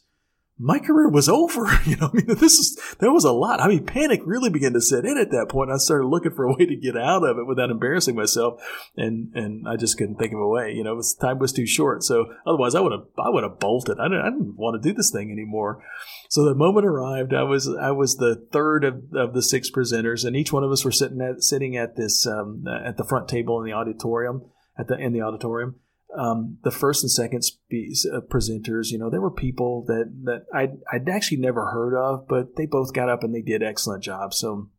my 0.59 0.79
career 0.79 1.09
was 1.09 1.29
over. 1.29 1.67
You 1.87 1.97
know, 1.97 2.11
I 2.13 2.17
mean, 2.17 2.27
this 2.27 2.59
is, 2.59 2.81
there 2.99 3.13
was 3.13 3.25
a 3.25 3.31
lot. 3.31 3.61
I 3.61 3.69
mean, 3.69 3.87
panic 3.87 4.21
really 4.25 4.51
began 4.51 4.73
to 4.73 4.81
set 4.81 5.05
in 5.05 5.19
at 5.19 5.31
that 5.31 5.49
point. 5.49 5.71
I 5.71 5.77
started 5.77 6.09
looking 6.09 6.33
for 6.33 6.45
a 6.45 6.53
way 6.53 6.67
to 6.67 6.75
get 6.75 6.97
out 6.97 7.23
of 7.23 7.39
it 7.39 7.47
without 7.47 7.71
embarrassing 7.71 8.17
myself. 8.17 8.61
And, 8.97 9.31
and 9.35 9.69
I 9.69 9.77
just 9.77 9.97
couldn't 9.97 10.17
think 10.17 10.33
of 10.33 10.41
a 10.41 10.49
way, 10.49 10.73
you 10.73 10.83
know, 10.83 10.97
was, 10.97 11.15
time 11.15 11.39
was 11.39 11.53
too 11.53 11.67
short. 11.67 12.03
So 12.03 12.35
otherwise 12.45 12.75
I 12.75 12.81
would 12.81 12.91
have, 12.91 13.05
I 13.19 13.29
would 13.29 13.45
have 13.45 13.61
bolted. 13.61 14.01
I 14.01 14.09
didn't, 14.09 14.21
I 14.21 14.31
didn't 14.31 14.57
want 14.57 14.83
to 14.83 14.89
do 14.89 14.97
this 14.97 15.13
thing 15.13 15.31
anymore. 15.31 15.85
So 16.29 16.45
the 16.45 16.57
moment 16.57 16.87
arrived, 16.87 17.33
I 17.33 17.45
was, 17.45 17.69
I 17.69 17.93
was 17.93 18.17
the 18.17 18.47
third 18.51 18.85
of, 18.85 19.05
of 19.15 19.33
the 19.33 19.43
six 19.43 19.71
presenters 19.71 20.25
and 20.25 20.35
each 20.35 20.53
one 20.53 20.65
of 20.65 20.73
us 20.73 20.85
were 20.85 20.93
sitting 20.93 21.21
at, 21.21 21.45
sitting 21.45 21.77
at 21.77 21.95
this, 21.95 22.27
um, 22.27 22.65
at 22.67 22.97
the 22.97 23.05
front 23.05 23.29
table 23.29 23.61
in 23.61 23.67
the 23.67 23.77
auditorium, 23.77 24.43
at 24.77 24.89
the, 24.89 24.97
in 24.99 25.13
the 25.13 25.23
auditorium 25.23 25.77
um, 26.17 26.59
the 26.63 26.71
first 26.71 27.03
and 27.03 27.11
second 27.11 27.43
spe- 27.43 28.07
uh, 28.13 28.21
presenters, 28.21 28.91
you 28.91 28.99
know, 28.99 29.11
there 29.11 29.21
were 29.21 29.31
people 29.31 29.85
that 29.87 30.13
that 30.25 30.47
I'd, 30.55 30.79
I'd 30.93 31.09
actually 31.09 31.39
never 31.39 31.71
heard 31.71 31.95
of, 31.95 32.27
but 32.29 32.57
they 32.57 32.67
both 32.67 32.93
got 32.93 33.09
up 33.09 33.23
and 33.23 33.35
they 33.35 33.43
did 33.43 33.63
excellent 33.63 34.03
jobs. 34.03 34.39
So, 34.39 34.71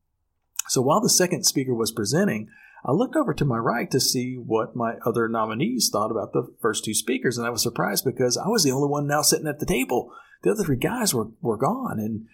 so 0.67 0.81
while 0.81 1.01
the 1.01 1.09
second 1.09 1.45
speaker 1.45 1.73
was 1.73 1.91
presenting, 1.91 2.49
I 2.85 2.91
looked 2.91 3.15
over 3.15 3.33
to 3.33 3.45
my 3.45 3.57
right 3.57 3.89
to 3.91 3.99
see 3.99 4.35
what 4.35 4.75
my 4.75 4.95
other 5.05 5.27
nominees 5.27 5.89
thought 5.91 6.11
about 6.11 6.33
the 6.33 6.53
first 6.61 6.85
two 6.85 6.93
speakers, 6.93 7.37
and 7.37 7.45
I 7.45 7.49
was 7.49 7.61
surprised 7.61 8.05
because 8.05 8.37
I 8.37 8.47
was 8.47 8.63
the 8.63 8.71
only 8.71 8.87
one 8.87 9.07
now 9.07 9.21
sitting 9.21 9.47
at 9.47 9.59
the 9.59 9.65
table. 9.65 10.13
The 10.43 10.51
other 10.51 10.63
three 10.63 10.77
guys 10.77 11.13
were 11.13 11.27
were 11.41 11.57
gone, 11.57 11.99
and 11.99 12.27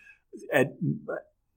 at 0.54 0.74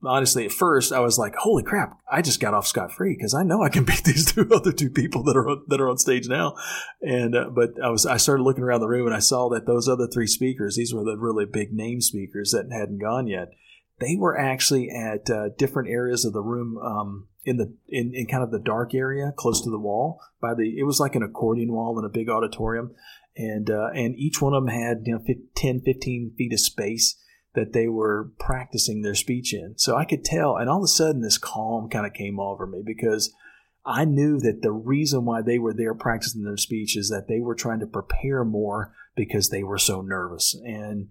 honestly, 0.02 0.44
at 0.44 0.52
first 0.52 0.92
I 0.92 1.00
was 1.00 1.18
like, 1.18 1.34
"Holy 1.36 1.62
crap! 1.62 1.98
I 2.10 2.22
just 2.22 2.40
got 2.40 2.54
off 2.54 2.66
scot 2.66 2.92
free 2.92 3.14
because 3.16 3.34
I 3.34 3.42
know 3.42 3.62
I 3.62 3.68
can 3.68 3.84
beat 3.86 4.04
these 4.04 4.32
two 4.32 4.48
other 4.52 4.72
two 4.72 4.90
people 4.90 5.22
that 5.24 5.36
are 5.36 5.48
on, 5.48 5.64
that 5.68 5.80
are 5.80 5.88
on 5.88 5.98
stage 5.98 6.28
now." 6.28 6.54
And 7.00 7.34
uh, 7.34 7.50
but 7.50 7.70
I 7.82 7.90
was 7.90 8.06
I 8.06 8.16
started 8.16 8.42
looking 8.42 8.64
around 8.64 8.80
the 8.80 8.88
room 8.88 9.06
and 9.06 9.16
I 9.16 9.20
saw 9.20 9.48
that 9.50 9.66
those 9.66 9.88
other 9.88 10.08
three 10.12 10.26
speakers, 10.26 10.76
these 10.76 10.94
were 10.94 11.04
the 11.04 11.16
really 11.16 11.46
big 11.46 11.72
name 11.72 12.00
speakers 12.00 12.50
that 12.52 12.72
hadn't 12.72 12.98
gone 12.98 13.26
yet. 13.26 13.48
They 13.98 14.16
were 14.18 14.38
actually 14.38 14.90
at 14.90 15.30
uh, 15.30 15.50
different 15.56 15.88
areas 15.88 16.24
of 16.24 16.32
the 16.32 16.42
room. 16.42 16.78
Um, 16.78 17.28
in 17.46 17.58
the 17.58 17.72
in, 17.88 18.12
in 18.12 18.26
kind 18.26 18.42
of 18.42 18.50
the 18.50 18.58
dark 18.58 18.92
area 18.92 19.32
close 19.36 19.62
to 19.62 19.70
the 19.70 19.78
wall 19.78 20.20
by 20.42 20.52
the 20.52 20.78
it 20.78 20.82
was 20.82 20.98
like 20.98 21.14
an 21.14 21.22
accordion 21.22 21.72
wall 21.72 21.96
in 21.96 22.04
a 22.04 22.08
big 22.08 22.28
auditorium 22.28 22.92
and 23.36 23.70
uh, 23.70 23.88
and 23.94 24.16
each 24.16 24.42
one 24.42 24.52
of 24.52 24.64
them 24.64 24.74
had 24.74 25.02
you 25.04 25.14
know 25.14 25.22
10 25.54 25.82
15 25.82 26.34
feet 26.36 26.52
of 26.52 26.60
space 26.60 27.16
that 27.56 27.72
they 27.72 27.88
were 27.88 28.30
practicing 28.38 29.02
their 29.02 29.14
speech 29.14 29.52
in. 29.52 29.75
So 29.76 29.96
I 29.96 30.04
could 30.04 30.25
tell, 30.25 30.56
and 30.56 30.70
all 30.70 30.78
of 30.78 30.84
a 30.84 30.88
sudden 30.88 31.22
this 31.22 31.38
calm 31.38 31.88
kind 31.88 32.06
of 32.06 32.12
came 32.12 32.38
over 32.38 32.66
me 32.66 32.82
because 32.86 33.34
I 33.84 34.04
knew 34.04 34.38
that 34.40 34.62
the 34.62 34.72
reason 34.72 35.25
why 35.25 35.42
they 35.42 35.58
were 35.58 35.75
there 35.75 35.94
practicing 35.94 36.44
their 36.44 36.56
speech 36.56 36.96
is 36.96 37.08
that 37.08 37.26
they 37.28 37.40
were 37.40 37.54
trying 37.54 37.80
to 37.80 37.86
prepare 37.86 38.44
more 38.44 38.94
because 39.16 39.48
they 39.48 39.62
were 39.62 39.78
so 39.78 40.02
nervous. 40.02 40.54
And 40.64 41.08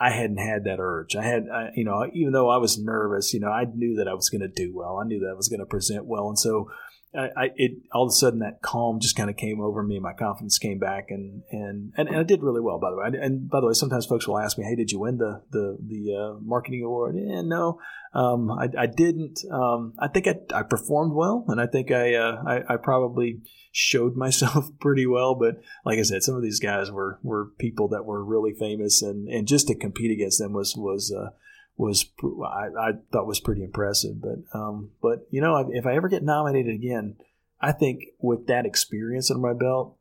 I 0.00 0.10
hadn't 0.10 0.38
had 0.38 0.64
that 0.64 0.80
urge. 0.80 1.14
I 1.14 1.22
had, 1.22 1.44
I, 1.52 1.70
you 1.76 1.84
know, 1.84 2.08
even 2.12 2.32
though 2.32 2.48
I 2.48 2.56
was 2.56 2.78
nervous, 2.78 3.34
you 3.34 3.40
know, 3.40 3.50
I 3.50 3.66
knew 3.72 3.96
that 3.96 4.08
I 4.08 4.14
was 4.14 4.30
going 4.30 4.40
to 4.40 4.48
do 4.48 4.74
well. 4.74 4.98
I 4.98 5.06
knew 5.06 5.20
that 5.20 5.30
I 5.30 5.36
was 5.36 5.48
going 5.48 5.60
to 5.60 5.66
present 5.66 6.06
well. 6.06 6.28
And 6.28 6.38
so 6.38 6.70
I, 7.14 7.28
I, 7.36 7.50
it 7.56 7.72
all 7.92 8.04
of 8.04 8.08
a 8.08 8.12
sudden 8.12 8.38
that 8.38 8.62
calm 8.62 8.98
just 8.98 9.16
kind 9.16 9.28
of 9.28 9.36
came 9.36 9.60
over 9.60 9.82
me. 9.82 9.98
My 9.98 10.14
confidence 10.14 10.58
came 10.58 10.78
back, 10.78 11.06
and 11.10 11.42
and, 11.50 11.92
and, 11.96 12.08
and 12.08 12.18
I 12.18 12.22
did 12.22 12.42
really 12.42 12.60
well. 12.60 12.78
By 12.78 12.90
the 12.90 12.96
way, 12.96 13.20
and 13.20 13.50
by 13.50 13.60
the 13.60 13.66
way, 13.66 13.74
sometimes 13.74 14.06
folks 14.06 14.26
will 14.26 14.38
ask 14.38 14.56
me, 14.56 14.64
"Hey, 14.64 14.76
did 14.76 14.90
you 14.90 15.00
win 15.00 15.18
the 15.18 15.42
the 15.50 15.76
the 15.80 16.16
uh, 16.16 16.40
marketing 16.40 16.82
award?" 16.82 17.16
Yeah, 17.16 17.42
no, 17.42 17.78
um, 18.14 18.50
I, 18.50 18.68
I 18.78 18.86
didn't. 18.86 19.40
Um, 19.50 19.92
I 19.98 20.08
think 20.08 20.26
I, 20.26 20.36
I 20.54 20.62
performed 20.62 21.12
well, 21.12 21.44
and 21.48 21.60
I 21.60 21.66
think 21.66 21.90
I, 21.90 22.14
uh, 22.14 22.42
I 22.46 22.74
I 22.74 22.76
probably 22.76 23.42
showed 23.72 24.16
myself 24.16 24.70
pretty 24.80 25.06
well. 25.06 25.34
But 25.34 25.56
like 25.84 25.98
I 25.98 26.02
said, 26.02 26.22
some 26.22 26.36
of 26.36 26.42
these 26.42 26.60
guys 26.60 26.90
were 26.90 27.18
were 27.22 27.50
people 27.58 27.88
that 27.88 28.06
were 28.06 28.24
really 28.24 28.54
famous, 28.54 29.02
and 29.02 29.28
and 29.28 29.46
just 29.46 29.68
to 29.68 29.74
compete 29.74 30.10
against 30.10 30.38
them 30.38 30.54
was 30.54 30.74
was 30.76 31.12
uh, 31.12 31.30
was 31.76 32.04
I, 32.20 32.68
I, 32.78 32.90
thought 33.12 33.26
was 33.26 33.40
pretty 33.40 33.62
impressive. 33.62 34.20
But 34.20 34.58
um, 34.58 34.90
but 35.00 35.26
you 35.30 35.40
know, 35.40 35.70
if 35.72 35.86
I 35.86 35.94
ever 35.94 36.08
get 36.08 36.22
nominated 36.22 36.74
again, 36.74 37.16
I 37.60 37.72
think 37.72 38.04
with 38.18 38.46
that 38.46 38.66
experience 38.66 39.30
under 39.30 39.46
my 39.46 39.54
belt, 39.54 39.96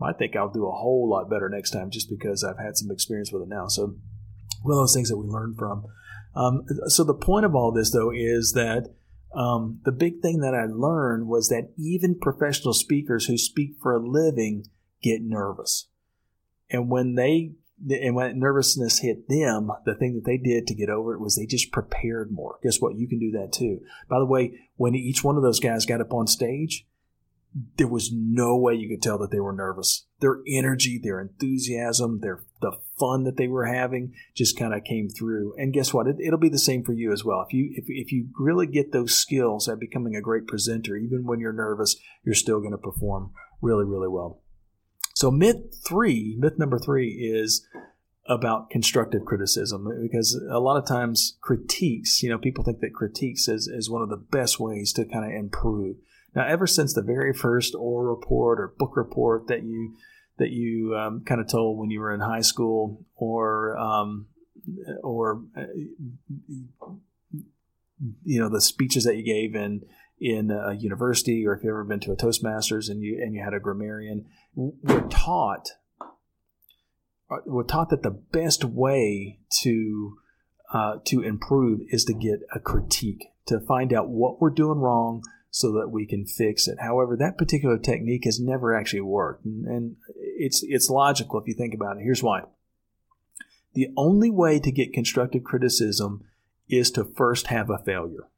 I 0.00 0.12
think 0.12 0.36
I'll 0.36 0.52
do 0.52 0.66
a 0.66 0.72
whole 0.72 1.08
lot 1.08 1.30
better 1.30 1.48
next 1.48 1.70
time, 1.70 1.90
just 1.90 2.08
because 2.10 2.44
I've 2.44 2.58
had 2.58 2.76
some 2.76 2.90
experience 2.90 3.32
with 3.32 3.42
it 3.42 3.48
now. 3.48 3.68
So 3.68 3.96
one 4.62 4.72
of 4.72 4.82
those 4.82 4.94
things 4.94 5.08
that 5.08 5.18
we 5.18 5.26
learn 5.26 5.54
from. 5.58 5.84
Um, 6.34 6.64
so 6.86 7.04
the 7.04 7.14
point 7.14 7.44
of 7.44 7.54
all 7.54 7.72
this, 7.72 7.92
though, 7.92 8.10
is 8.10 8.52
that 8.52 8.94
um, 9.34 9.80
the 9.84 9.92
big 9.92 10.20
thing 10.20 10.40
that 10.40 10.54
I 10.54 10.66
learned 10.66 11.28
was 11.28 11.48
that 11.48 11.72
even 11.76 12.18
professional 12.18 12.74
speakers 12.74 13.26
who 13.26 13.36
speak 13.36 13.76
for 13.80 13.94
a 13.94 14.06
living 14.06 14.66
get 15.02 15.22
nervous. 15.22 15.88
And 16.70 16.90
when 16.90 17.14
they 17.14 17.52
and 17.88 18.14
when 18.14 18.38
nervousness 18.38 19.00
hit 19.00 19.28
them, 19.28 19.70
the 19.84 19.94
thing 19.94 20.14
that 20.14 20.24
they 20.24 20.36
did 20.36 20.66
to 20.66 20.74
get 20.74 20.88
over 20.88 21.14
it 21.14 21.20
was 21.20 21.36
they 21.36 21.46
just 21.46 21.72
prepared 21.72 22.30
more. 22.30 22.58
Guess 22.62 22.80
what? 22.80 22.96
You 22.96 23.08
can 23.08 23.18
do 23.18 23.32
that 23.32 23.52
too. 23.52 23.80
By 24.08 24.18
the 24.18 24.26
way, 24.26 24.58
when 24.76 24.94
each 24.94 25.24
one 25.24 25.36
of 25.36 25.42
those 25.42 25.60
guys 25.60 25.86
got 25.86 26.00
up 26.00 26.12
on 26.12 26.26
stage, 26.26 26.86
there 27.76 27.88
was 27.88 28.10
no 28.12 28.56
way 28.56 28.74
you 28.74 28.88
could 28.88 29.02
tell 29.02 29.18
that 29.18 29.30
they 29.30 29.40
were 29.40 29.52
nervous. 29.52 30.06
Their 30.20 30.38
energy, 30.46 30.98
their 31.02 31.20
enthusiasm, 31.20 32.20
their 32.20 32.44
the 32.60 32.72
fun 32.98 33.24
that 33.24 33.36
they 33.36 33.48
were 33.48 33.66
having 33.66 34.14
just 34.34 34.58
kind 34.58 34.72
of 34.72 34.84
came 34.84 35.08
through. 35.08 35.54
And 35.58 35.72
guess 35.72 35.92
what? 35.92 36.06
It, 36.06 36.16
will 36.30 36.38
be 36.38 36.48
the 36.48 36.58
same 36.58 36.82
for 36.82 36.92
you 36.92 37.12
as 37.12 37.24
well. 37.24 37.44
If 37.46 37.52
you 37.52 37.72
if, 37.74 37.84
if 37.88 38.12
you 38.12 38.28
really 38.38 38.66
get 38.66 38.92
those 38.92 39.14
skills 39.14 39.68
at 39.68 39.80
becoming 39.80 40.16
a 40.16 40.22
great 40.22 40.46
presenter, 40.46 40.96
even 40.96 41.26
when 41.26 41.40
you're 41.40 41.52
nervous, 41.52 41.96
you're 42.24 42.34
still 42.34 42.60
going 42.60 42.72
to 42.72 42.78
perform 42.78 43.32
really 43.60 43.84
really 43.84 44.08
well. 44.08 44.40
So 45.14 45.30
myth 45.30 45.82
three, 45.86 46.36
myth 46.38 46.58
number 46.58 46.78
three 46.78 47.10
is 47.10 47.66
about 48.26 48.70
constructive 48.70 49.24
criticism 49.24 49.88
because 50.00 50.40
a 50.50 50.60
lot 50.60 50.76
of 50.76 50.86
times 50.86 51.36
critiques, 51.40 52.22
you 52.22 52.30
know, 52.30 52.38
people 52.38 52.64
think 52.64 52.80
that 52.80 52.94
critiques 52.94 53.48
is, 53.48 53.66
is 53.66 53.90
one 53.90 54.02
of 54.02 54.08
the 54.08 54.16
best 54.16 54.60
ways 54.60 54.92
to 54.94 55.04
kind 55.04 55.24
of 55.24 55.32
improve. 55.32 55.96
Now, 56.34 56.46
ever 56.46 56.66
since 56.66 56.94
the 56.94 57.02
very 57.02 57.32
first 57.34 57.74
oral 57.74 58.14
report 58.14 58.60
or 58.60 58.74
book 58.78 58.96
report 58.96 59.48
that 59.48 59.64
you 59.64 59.94
that 60.38 60.50
you 60.50 60.96
um, 60.96 61.22
kind 61.24 61.40
of 61.40 61.46
told 61.46 61.78
when 61.78 61.90
you 61.90 62.00
were 62.00 62.12
in 62.12 62.20
high 62.20 62.40
school, 62.40 63.04
or 63.16 63.76
um, 63.76 64.26
or 65.02 65.42
uh, 65.56 65.64
you 68.24 68.40
know 68.40 68.48
the 68.48 68.60
speeches 68.60 69.04
that 69.04 69.16
you 69.16 69.22
gave 69.22 69.54
in 69.54 69.82
in 70.22 70.52
a 70.52 70.74
university, 70.74 71.44
or 71.44 71.54
if 71.54 71.64
you've 71.64 71.70
ever 71.70 71.82
been 71.82 71.98
to 71.98 72.12
a 72.12 72.16
Toastmasters 72.16 72.88
and 72.88 73.02
you 73.02 73.20
and 73.20 73.34
you 73.34 73.42
had 73.42 73.54
a 73.54 73.58
grammarian, 73.60 74.26
we're 74.54 75.08
taught 75.08 75.70
uh, 77.28 77.38
we're 77.44 77.64
taught 77.64 77.90
that 77.90 78.04
the 78.04 78.10
best 78.10 78.64
way 78.64 79.40
to 79.62 80.16
uh, 80.72 80.98
to 81.06 81.22
improve 81.22 81.80
is 81.88 82.04
to 82.04 82.14
get 82.14 82.38
a 82.54 82.60
critique 82.60 83.32
to 83.46 83.58
find 83.58 83.92
out 83.92 84.08
what 84.08 84.40
we're 84.40 84.50
doing 84.50 84.78
wrong 84.78 85.22
so 85.50 85.72
that 85.72 85.88
we 85.90 86.06
can 86.06 86.24
fix 86.24 86.68
it. 86.68 86.78
However, 86.80 87.16
that 87.16 87.36
particular 87.36 87.76
technique 87.76 88.24
has 88.24 88.38
never 88.38 88.74
actually 88.74 89.00
worked, 89.00 89.44
and, 89.44 89.66
and 89.66 89.96
it's 90.14 90.62
it's 90.62 90.88
logical 90.88 91.40
if 91.40 91.48
you 91.48 91.54
think 91.54 91.74
about 91.74 91.96
it. 91.96 92.04
Here's 92.04 92.22
why: 92.22 92.42
the 93.74 93.88
only 93.96 94.30
way 94.30 94.60
to 94.60 94.70
get 94.70 94.92
constructive 94.92 95.42
criticism 95.42 96.22
is 96.68 96.92
to 96.92 97.04
first 97.16 97.48
have 97.48 97.70
a 97.70 97.78
failure. 97.78 98.28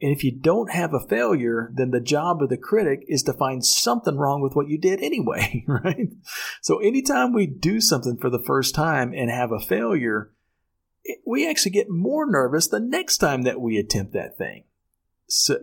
And 0.00 0.12
if 0.12 0.22
you 0.22 0.30
don't 0.30 0.70
have 0.70 0.94
a 0.94 1.06
failure, 1.08 1.72
then 1.74 1.90
the 1.90 2.00
job 2.00 2.40
of 2.40 2.50
the 2.50 2.56
critic 2.56 3.04
is 3.08 3.24
to 3.24 3.32
find 3.32 3.64
something 3.64 4.16
wrong 4.16 4.40
with 4.40 4.54
what 4.54 4.68
you 4.68 4.78
did 4.78 5.02
anyway, 5.02 5.64
right? 5.68 6.10
So 6.62 6.78
anytime 6.78 7.32
we 7.32 7.46
do 7.46 7.80
something 7.80 8.16
for 8.16 8.30
the 8.30 8.42
first 8.42 8.74
time 8.74 9.12
and 9.12 9.28
have 9.30 9.50
a 9.50 9.58
failure, 9.58 10.30
we 11.26 11.48
actually 11.48 11.72
get 11.72 11.90
more 11.90 12.30
nervous 12.30 12.68
the 12.68 12.80
next 12.80 13.18
time 13.18 13.42
that 13.42 13.60
we 13.60 13.76
attempt 13.76 14.12
that 14.12 14.38
thing. 14.38 14.64
So 15.26 15.58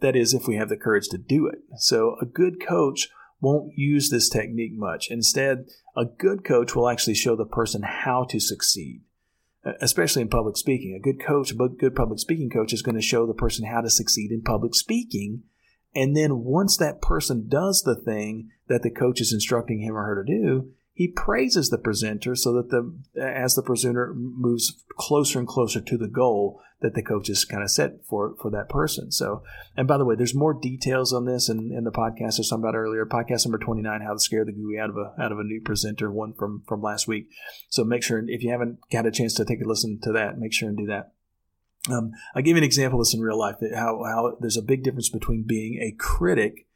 that 0.00 0.14
is 0.14 0.34
if 0.34 0.46
we 0.46 0.56
have 0.56 0.68
the 0.68 0.76
courage 0.76 1.08
to 1.08 1.18
do 1.18 1.46
it. 1.46 1.58
So 1.78 2.16
a 2.20 2.26
good 2.26 2.64
coach 2.64 3.08
won't 3.40 3.72
use 3.76 4.10
this 4.10 4.28
technique 4.28 4.74
much. 4.74 5.08
Instead, 5.10 5.66
a 5.96 6.04
good 6.04 6.44
coach 6.44 6.76
will 6.76 6.88
actually 6.88 7.14
show 7.14 7.36
the 7.36 7.46
person 7.46 7.82
how 7.82 8.24
to 8.24 8.38
succeed 8.38 9.02
especially 9.80 10.22
in 10.22 10.28
public 10.28 10.56
speaking. 10.56 10.94
A 10.94 11.02
good 11.02 11.24
coach, 11.24 11.50
a 11.50 11.54
good 11.54 11.94
public 11.94 12.18
speaking 12.18 12.50
coach 12.50 12.72
is 12.72 12.82
going 12.82 12.94
to 12.94 13.02
show 13.02 13.26
the 13.26 13.34
person 13.34 13.66
how 13.66 13.80
to 13.80 13.90
succeed 13.90 14.30
in 14.30 14.42
public 14.42 14.74
speaking. 14.74 15.42
And 15.94 16.16
then 16.16 16.44
once 16.44 16.76
that 16.76 17.00
person 17.00 17.46
does 17.48 17.82
the 17.82 17.96
thing 17.96 18.50
that 18.68 18.82
the 18.82 18.90
coach 18.90 19.20
is 19.20 19.32
instructing 19.32 19.80
him 19.80 19.96
or 19.96 20.04
her 20.04 20.22
to 20.22 20.32
do, 20.32 20.70
he 20.98 21.06
praises 21.06 21.70
the 21.70 21.78
presenter 21.78 22.34
so 22.34 22.52
that 22.54 22.70
the 22.70 22.92
as 23.22 23.54
the 23.54 23.62
presenter 23.62 24.12
moves 24.12 24.82
closer 24.96 25.38
and 25.38 25.46
closer 25.46 25.80
to 25.80 25.96
the 25.96 26.08
goal 26.08 26.60
that 26.80 26.94
the 26.94 27.04
coach 27.04 27.28
has 27.28 27.44
kind 27.44 27.62
of 27.62 27.70
set 27.70 28.04
for 28.04 28.34
for 28.42 28.50
that 28.50 28.68
person. 28.68 29.12
So, 29.12 29.44
and 29.76 29.86
by 29.86 29.96
the 29.96 30.04
way, 30.04 30.16
there's 30.16 30.34
more 30.34 30.52
details 30.52 31.12
on 31.12 31.24
this 31.24 31.48
in, 31.48 31.70
in 31.70 31.84
the 31.84 31.92
podcast 31.92 32.34
I 32.34 32.38
was 32.38 32.48
talking 32.48 32.64
about 32.64 32.74
earlier, 32.74 33.06
podcast 33.06 33.46
number 33.46 33.58
29, 33.58 34.00
how 34.00 34.12
to 34.12 34.18
scare 34.18 34.44
the 34.44 34.50
gooey 34.50 34.76
out 34.76 34.90
of 34.90 34.96
a 34.96 35.14
out 35.22 35.30
of 35.30 35.38
a 35.38 35.44
new 35.44 35.60
presenter, 35.64 36.10
one 36.10 36.32
from 36.32 36.64
from 36.66 36.82
last 36.82 37.06
week. 37.06 37.28
So 37.68 37.84
make 37.84 38.02
sure 38.02 38.20
if 38.26 38.42
you 38.42 38.50
haven't 38.50 38.80
got 38.90 39.06
a 39.06 39.12
chance 39.12 39.34
to 39.34 39.44
take 39.44 39.62
a 39.62 39.68
listen 39.68 40.00
to 40.02 40.10
that, 40.14 40.36
make 40.36 40.52
sure 40.52 40.68
and 40.68 40.76
do 40.76 40.86
that. 40.86 41.12
Um, 41.88 42.10
I'll 42.34 42.42
give 42.42 42.56
you 42.56 42.62
an 42.62 42.64
example 42.64 42.98
of 42.98 43.06
this 43.06 43.14
in 43.14 43.20
real 43.20 43.38
life. 43.38 43.58
That 43.60 43.76
how 43.76 44.02
how 44.02 44.36
there's 44.40 44.56
a 44.56 44.62
big 44.62 44.82
difference 44.82 45.10
between 45.10 45.44
being 45.46 45.80
a 45.80 45.94
critic 45.96 46.66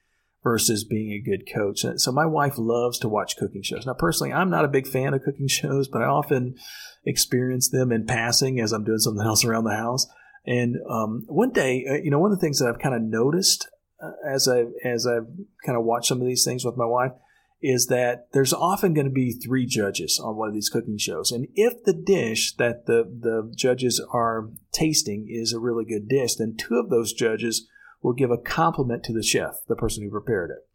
versus 0.42 0.84
being 0.84 1.12
a 1.12 1.20
good 1.20 1.44
coach. 1.52 1.84
So 1.96 2.12
my 2.12 2.26
wife 2.26 2.54
loves 2.56 2.98
to 3.00 3.08
watch 3.08 3.36
cooking 3.36 3.62
shows. 3.62 3.86
Now, 3.86 3.94
personally, 3.94 4.32
I'm 4.32 4.50
not 4.50 4.64
a 4.64 4.68
big 4.68 4.86
fan 4.86 5.14
of 5.14 5.22
cooking 5.22 5.48
shows, 5.48 5.88
but 5.88 6.02
I 6.02 6.06
often 6.06 6.56
experience 7.04 7.68
them 7.68 7.92
in 7.92 8.06
passing 8.06 8.60
as 8.60 8.72
I'm 8.72 8.84
doing 8.84 8.98
something 8.98 9.26
else 9.26 9.44
around 9.44 9.64
the 9.64 9.76
house. 9.76 10.06
And 10.44 10.76
um, 10.90 11.24
one 11.28 11.50
day, 11.50 11.86
uh, 11.88 11.94
you 11.94 12.10
know, 12.10 12.18
one 12.18 12.32
of 12.32 12.38
the 12.38 12.44
things 12.44 12.58
that 12.58 12.68
I've 12.68 12.80
kind 12.80 12.94
of 12.94 13.02
noticed 13.02 13.68
uh, 14.02 14.10
as 14.28 14.48
I 14.48 14.64
as 14.84 15.06
I've 15.06 15.28
kind 15.64 15.78
of 15.78 15.84
watched 15.84 16.08
some 16.08 16.20
of 16.20 16.26
these 16.26 16.44
things 16.44 16.64
with 16.64 16.76
my 16.76 16.84
wife 16.84 17.12
is 17.62 17.86
that 17.86 18.26
there's 18.32 18.52
often 18.52 18.92
going 18.92 19.06
to 19.06 19.12
be 19.12 19.32
three 19.32 19.66
judges 19.66 20.20
on 20.22 20.36
one 20.36 20.48
of 20.48 20.54
these 20.54 20.68
cooking 20.68 20.98
shows. 20.98 21.30
And 21.30 21.46
if 21.54 21.84
the 21.84 21.92
dish 21.92 22.56
that 22.56 22.86
the, 22.86 23.04
the 23.04 23.52
judges 23.54 24.04
are 24.12 24.48
tasting 24.72 25.28
is 25.30 25.52
a 25.52 25.60
really 25.60 25.84
good 25.84 26.08
dish, 26.08 26.34
then 26.34 26.56
two 26.56 26.74
of 26.74 26.90
those 26.90 27.12
judges 27.12 27.68
will 28.02 28.12
give 28.12 28.30
a 28.30 28.38
compliment 28.38 29.04
to 29.04 29.12
the 29.12 29.22
chef, 29.22 29.64
the 29.68 29.76
person 29.76 30.02
who 30.02 30.10
prepared 30.10 30.50
it. 30.50 30.68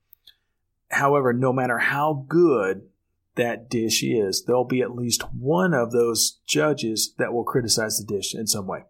However, 0.90 1.34
no 1.34 1.52
matter 1.52 1.78
how 1.78 2.26
good 2.28 2.90
that 3.36 3.70
dish 3.70 4.04
is, 4.04 4.44
there'll 4.46 4.64
be 4.64 4.82
at 4.82 4.96
least 4.96 5.24
one 5.34 5.74
of 5.74 5.92
those 5.92 6.40
judges 6.46 7.14
that 7.18 7.34
will 7.34 7.44
criticize 7.44 7.98
the 7.98 8.06
dish 8.06 8.34
in 8.34 8.48
some 8.48 8.68
way. 8.68 8.84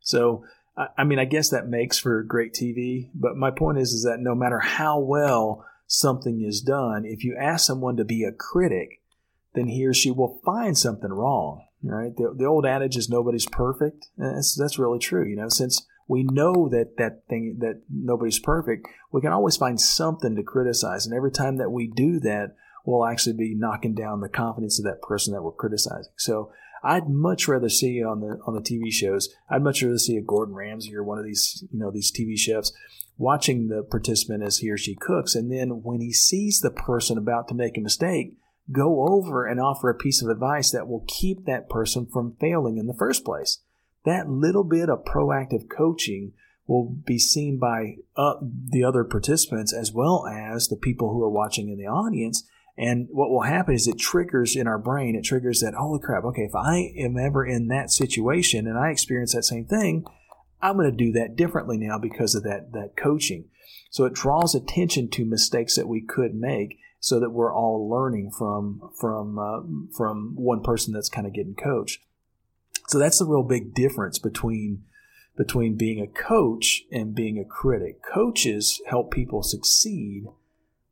So, 0.00 0.44
I 0.96 1.04
mean, 1.04 1.18
I 1.18 1.24
guess 1.24 1.50
that 1.50 1.66
makes 1.66 1.98
for 1.98 2.22
great 2.22 2.54
TV, 2.54 3.10
but 3.14 3.36
my 3.36 3.50
point 3.50 3.78
is, 3.78 3.92
is 3.92 4.04
that 4.04 4.20
no 4.20 4.34
matter 4.34 4.60
how 4.60 4.98
well 4.98 5.66
something 5.86 6.42
is 6.42 6.60
done, 6.60 7.04
if 7.04 7.24
you 7.24 7.36
ask 7.36 7.66
someone 7.66 7.96
to 7.96 8.04
be 8.04 8.24
a 8.24 8.32
critic, 8.32 9.00
then 9.54 9.68
he 9.68 9.84
or 9.84 9.92
she 9.92 10.10
will 10.10 10.40
find 10.44 10.78
something 10.78 11.10
wrong. 11.10 11.64
Right? 11.82 12.14
The, 12.14 12.34
the 12.36 12.44
old 12.44 12.66
adage 12.66 12.96
is 12.96 13.08
nobody's 13.08 13.46
perfect. 13.46 14.08
That's, 14.16 14.54
that's 14.54 14.78
really 14.78 14.98
true. 14.98 15.26
You 15.26 15.36
know, 15.36 15.48
since 15.48 15.86
we 16.10 16.24
know 16.24 16.68
that 16.68 16.96
that 16.98 17.22
thing 17.28 17.58
that 17.60 17.82
nobody's 17.88 18.40
perfect, 18.40 18.88
we 19.12 19.20
can 19.20 19.32
always 19.32 19.56
find 19.56 19.80
something 19.80 20.34
to 20.34 20.42
criticize. 20.42 21.06
And 21.06 21.14
every 21.14 21.30
time 21.30 21.58
that 21.58 21.70
we 21.70 21.86
do 21.86 22.18
that, 22.18 22.56
we'll 22.84 23.06
actually 23.06 23.34
be 23.34 23.54
knocking 23.54 23.94
down 23.94 24.20
the 24.20 24.28
confidence 24.28 24.80
of 24.80 24.84
that 24.86 25.02
person 25.02 25.32
that 25.32 25.42
we're 25.42 25.52
criticizing. 25.52 26.12
So 26.16 26.50
I'd 26.82 27.08
much 27.08 27.46
rather 27.46 27.68
see 27.68 28.02
on 28.02 28.22
the 28.22 28.40
on 28.44 28.56
the 28.56 28.60
TV 28.60 28.92
shows. 28.92 29.32
I'd 29.48 29.62
much 29.62 29.84
rather 29.84 29.98
see 29.98 30.16
a 30.16 30.20
Gordon 30.20 30.56
Ramsay 30.56 30.96
or 30.96 31.04
one 31.04 31.20
of 31.20 31.24
these 31.24 31.62
you 31.72 31.78
know 31.78 31.92
these 31.92 32.10
TV 32.10 32.36
chefs 32.36 32.72
watching 33.16 33.68
the 33.68 33.84
participant 33.84 34.42
as 34.42 34.58
he 34.58 34.68
or 34.68 34.76
she 34.76 34.96
cooks. 34.96 35.36
And 35.36 35.52
then 35.52 35.82
when 35.84 36.00
he 36.00 36.12
sees 36.12 36.58
the 36.58 36.72
person 36.72 37.18
about 37.18 37.46
to 37.48 37.54
make 37.54 37.78
a 37.78 37.82
mistake, 37.82 38.34
go 38.72 39.06
over 39.08 39.46
and 39.46 39.60
offer 39.60 39.88
a 39.88 39.94
piece 39.94 40.22
of 40.22 40.28
advice 40.28 40.72
that 40.72 40.88
will 40.88 41.04
keep 41.06 41.44
that 41.44 41.68
person 41.68 42.08
from 42.12 42.36
failing 42.40 42.78
in 42.78 42.88
the 42.88 42.94
first 42.98 43.24
place. 43.24 43.60
That 44.04 44.28
little 44.28 44.64
bit 44.64 44.88
of 44.88 45.04
proactive 45.04 45.68
coaching 45.68 46.32
will 46.66 46.88
be 46.88 47.18
seen 47.18 47.58
by 47.58 47.96
uh, 48.16 48.34
the 48.40 48.84
other 48.84 49.04
participants 49.04 49.74
as 49.74 49.92
well 49.92 50.26
as 50.26 50.68
the 50.68 50.76
people 50.76 51.12
who 51.12 51.22
are 51.22 51.30
watching 51.30 51.68
in 51.68 51.78
the 51.78 51.86
audience. 51.86 52.44
And 52.78 53.08
what 53.10 53.28
will 53.28 53.42
happen 53.42 53.74
is 53.74 53.86
it 53.86 53.98
triggers 53.98 54.56
in 54.56 54.66
our 54.66 54.78
brain, 54.78 55.16
it 55.16 55.24
triggers 55.24 55.60
that, 55.60 55.74
holy 55.74 56.00
crap, 56.00 56.24
okay, 56.24 56.42
if 56.42 56.54
I 56.54 56.92
am 56.96 57.18
ever 57.18 57.44
in 57.44 57.68
that 57.68 57.90
situation 57.90 58.66
and 58.66 58.78
I 58.78 58.90
experience 58.90 59.34
that 59.34 59.42
same 59.42 59.66
thing, 59.66 60.04
I'm 60.62 60.76
going 60.76 60.90
to 60.90 60.96
do 60.96 61.12
that 61.12 61.36
differently 61.36 61.76
now 61.76 61.98
because 61.98 62.34
of 62.34 62.44
that, 62.44 62.72
that 62.72 62.96
coaching. 62.96 63.46
So 63.90 64.04
it 64.04 64.14
draws 64.14 64.54
attention 64.54 65.10
to 65.10 65.24
mistakes 65.24 65.74
that 65.76 65.88
we 65.88 66.00
could 66.00 66.34
make 66.34 66.78
so 67.00 67.18
that 67.18 67.30
we're 67.30 67.52
all 67.52 67.90
learning 67.90 68.30
from, 68.30 68.90
from, 68.98 69.38
uh, 69.38 69.60
from 69.96 70.34
one 70.36 70.62
person 70.62 70.94
that's 70.94 71.08
kind 71.08 71.26
of 71.26 71.34
getting 71.34 71.56
coached. 71.56 72.00
So 72.90 72.98
that's 72.98 73.20
the 73.20 73.24
real 73.24 73.44
big 73.44 73.72
difference 73.72 74.18
between, 74.18 74.82
between 75.36 75.76
being 75.76 76.00
a 76.00 76.08
coach 76.08 76.82
and 76.90 77.14
being 77.14 77.38
a 77.38 77.44
critic. 77.44 78.02
Coaches 78.02 78.82
help 78.86 79.12
people 79.12 79.44
succeed 79.44 80.24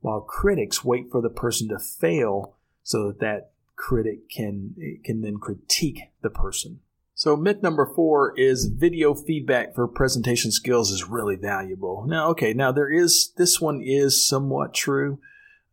while 0.00 0.20
critics 0.20 0.84
wait 0.84 1.10
for 1.10 1.20
the 1.20 1.28
person 1.28 1.68
to 1.70 1.78
fail 1.80 2.54
so 2.84 3.08
that 3.08 3.18
that 3.18 3.50
critic 3.74 4.30
can, 4.30 4.76
can 5.04 5.22
then 5.22 5.38
critique 5.38 5.98
the 6.22 6.30
person. 6.30 6.78
So 7.14 7.36
myth 7.36 7.64
number 7.64 7.90
four 7.96 8.32
is 8.38 8.66
video 8.66 9.12
feedback 9.12 9.74
for 9.74 9.88
presentation 9.88 10.52
skills 10.52 10.92
is 10.92 11.08
really 11.08 11.34
valuable. 11.34 12.04
Now, 12.06 12.28
okay, 12.28 12.52
now 12.52 12.70
there 12.70 12.88
is 12.88 13.32
this 13.36 13.60
one 13.60 13.82
is 13.82 14.24
somewhat 14.24 14.72
true, 14.72 15.18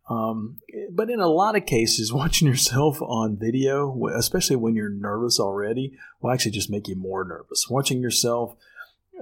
um, 0.08 0.58
but 0.92 1.10
in 1.10 1.20
a 1.20 1.28
lot 1.28 1.56
of 1.56 1.66
cases, 1.66 2.14
watching 2.14 2.48
yourself 2.48 3.02
on 3.02 3.38
video, 3.38 4.08
especially 4.16 4.56
when 4.56 4.76
you're 4.76 4.90
nervous 4.90 5.40
already, 5.40 5.98
will 6.22 6.32
actually 6.32 6.52
just 6.52 6.70
make 6.70 6.88
you 6.88 6.96
more 6.96 7.24
nervous. 7.24 7.68
Watching 7.70 8.02
yourself 8.02 8.56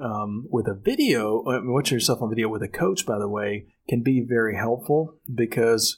um, 0.02 0.48
with 0.50 0.68
a 0.68 0.74
video, 0.74 1.44
uh, 1.44 1.62
watching 1.63 1.96
yourself 1.96 2.22
on 2.22 2.30
video 2.30 2.50
with 2.50 2.63
a 2.63 2.68
coach, 2.68 3.06
by 3.06 3.18
the 3.18 3.28
way, 3.28 3.68
can 3.88 4.02
be 4.02 4.22
very 4.22 4.56
helpful 4.56 5.16
because 5.34 5.98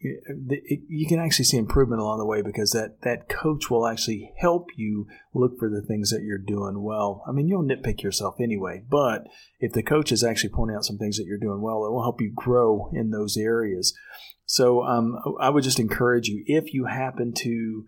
you 0.00 1.06
can 1.08 1.18
actually 1.18 1.44
see 1.44 1.56
improvement 1.56 2.00
along 2.00 2.18
the 2.18 2.26
way 2.26 2.40
because 2.40 2.70
that, 2.70 3.00
that 3.02 3.28
coach 3.28 3.68
will 3.68 3.86
actually 3.86 4.32
help 4.38 4.68
you 4.76 5.08
look 5.34 5.58
for 5.58 5.68
the 5.68 5.82
things 5.82 6.10
that 6.10 6.22
you're 6.22 6.38
doing 6.38 6.82
well. 6.82 7.24
I 7.28 7.32
mean, 7.32 7.48
you'll 7.48 7.64
nitpick 7.64 8.02
yourself 8.02 8.36
anyway, 8.40 8.84
but 8.88 9.26
if 9.58 9.72
the 9.72 9.82
coach 9.82 10.12
is 10.12 10.22
actually 10.22 10.50
pointing 10.50 10.76
out 10.76 10.84
some 10.84 10.98
things 10.98 11.16
that 11.16 11.26
you're 11.26 11.38
doing 11.38 11.60
well, 11.60 11.84
it 11.84 11.90
will 11.90 12.02
help 12.02 12.20
you 12.20 12.32
grow 12.34 12.90
in 12.94 13.10
those 13.10 13.36
areas. 13.36 13.92
So 14.46 14.84
um, 14.84 15.16
I 15.40 15.50
would 15.50 15.64
just 15.64 15.80
encourage 15.80 16.28
you 16.28 16.44
if 16.46 16.72
you 16.72 16.84
happen 16.84 17.32
to 17.38 17.84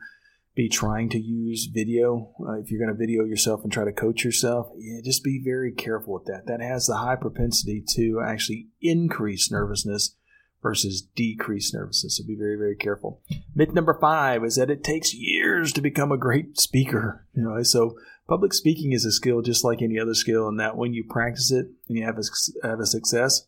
be 0.56 0.68
trying 0.68 1.08
to 1.10 1.18
use 1.18 1.70
video, 1.72 2.34
uh, 2.46 2.58
if 2.58 2.70
you're 2.70 2.84
going 2.84 2.94
to 2.94 2.98
video 2.98 3.24
yourself 3.24 3.62
and 3.62 3.72
try 3.72 3.84
to 3.84 3.92
coach 3.92 4.24
yourself, 4.24 4.66
yeah, 4.76 5.00
just 5.02 5.22
be 5.22 5.40
very 5.42 5.72
careful 5.72 6.14
with 6.14 6.24
that. 6.24 6.42
That 6.46 6.60
has 6.60 6.86
the 6.86 6.96
high 6.96 7.16
propensity 7.16 7.84
to 7.94 8.20
actually 8.26 8.68
increase 8.82 9.50
nervousness 9.50 10.16
versus 10.62 11.02
decreased 11.14 11.74
nervousness. 11.74 12.18
So 12.18 12.24
be 12.24 12.34
very, 12.34 12.56
very 12.56 12.76
careful. 12.76 13.20
Myth 13.54 13.72
number 13.72 13.96
five 14.00 14.44
is 14.44 14.56
that 14.56 14.70
it 14.70 14.84
takes 14.84 15.14
years 15.14 15.72
to 15.72 15.80
become 15.80 16.12
a 16.12 16.18
great 16.18 16.58
speaker. 16.58 17.26
You 17.34 17.44
know, 17.44 17.62
so 17.62 17.96
public 18.28 18.52
speaking 18.52 18.92
is 18.92 19.04
a 19.04 19.12
skill 19.12 19.42
just 19.42 19.64
like 19.64 19.82
any 19.82 19.98
other 19.98 20.14
skill, 20.14 20.48
and 20.48 20.60
that 20.60 20.76
when 20.76 20.92
you 20.92 21.04
practice 21.04 21.50
it 21.50 21.66
and 21.88 21.98
you 21.98 22.04
have 22.04 22.18
a, 22.18 22.66
have 22.66 22.80
a 22.80 22.86
success, 22.86 23.46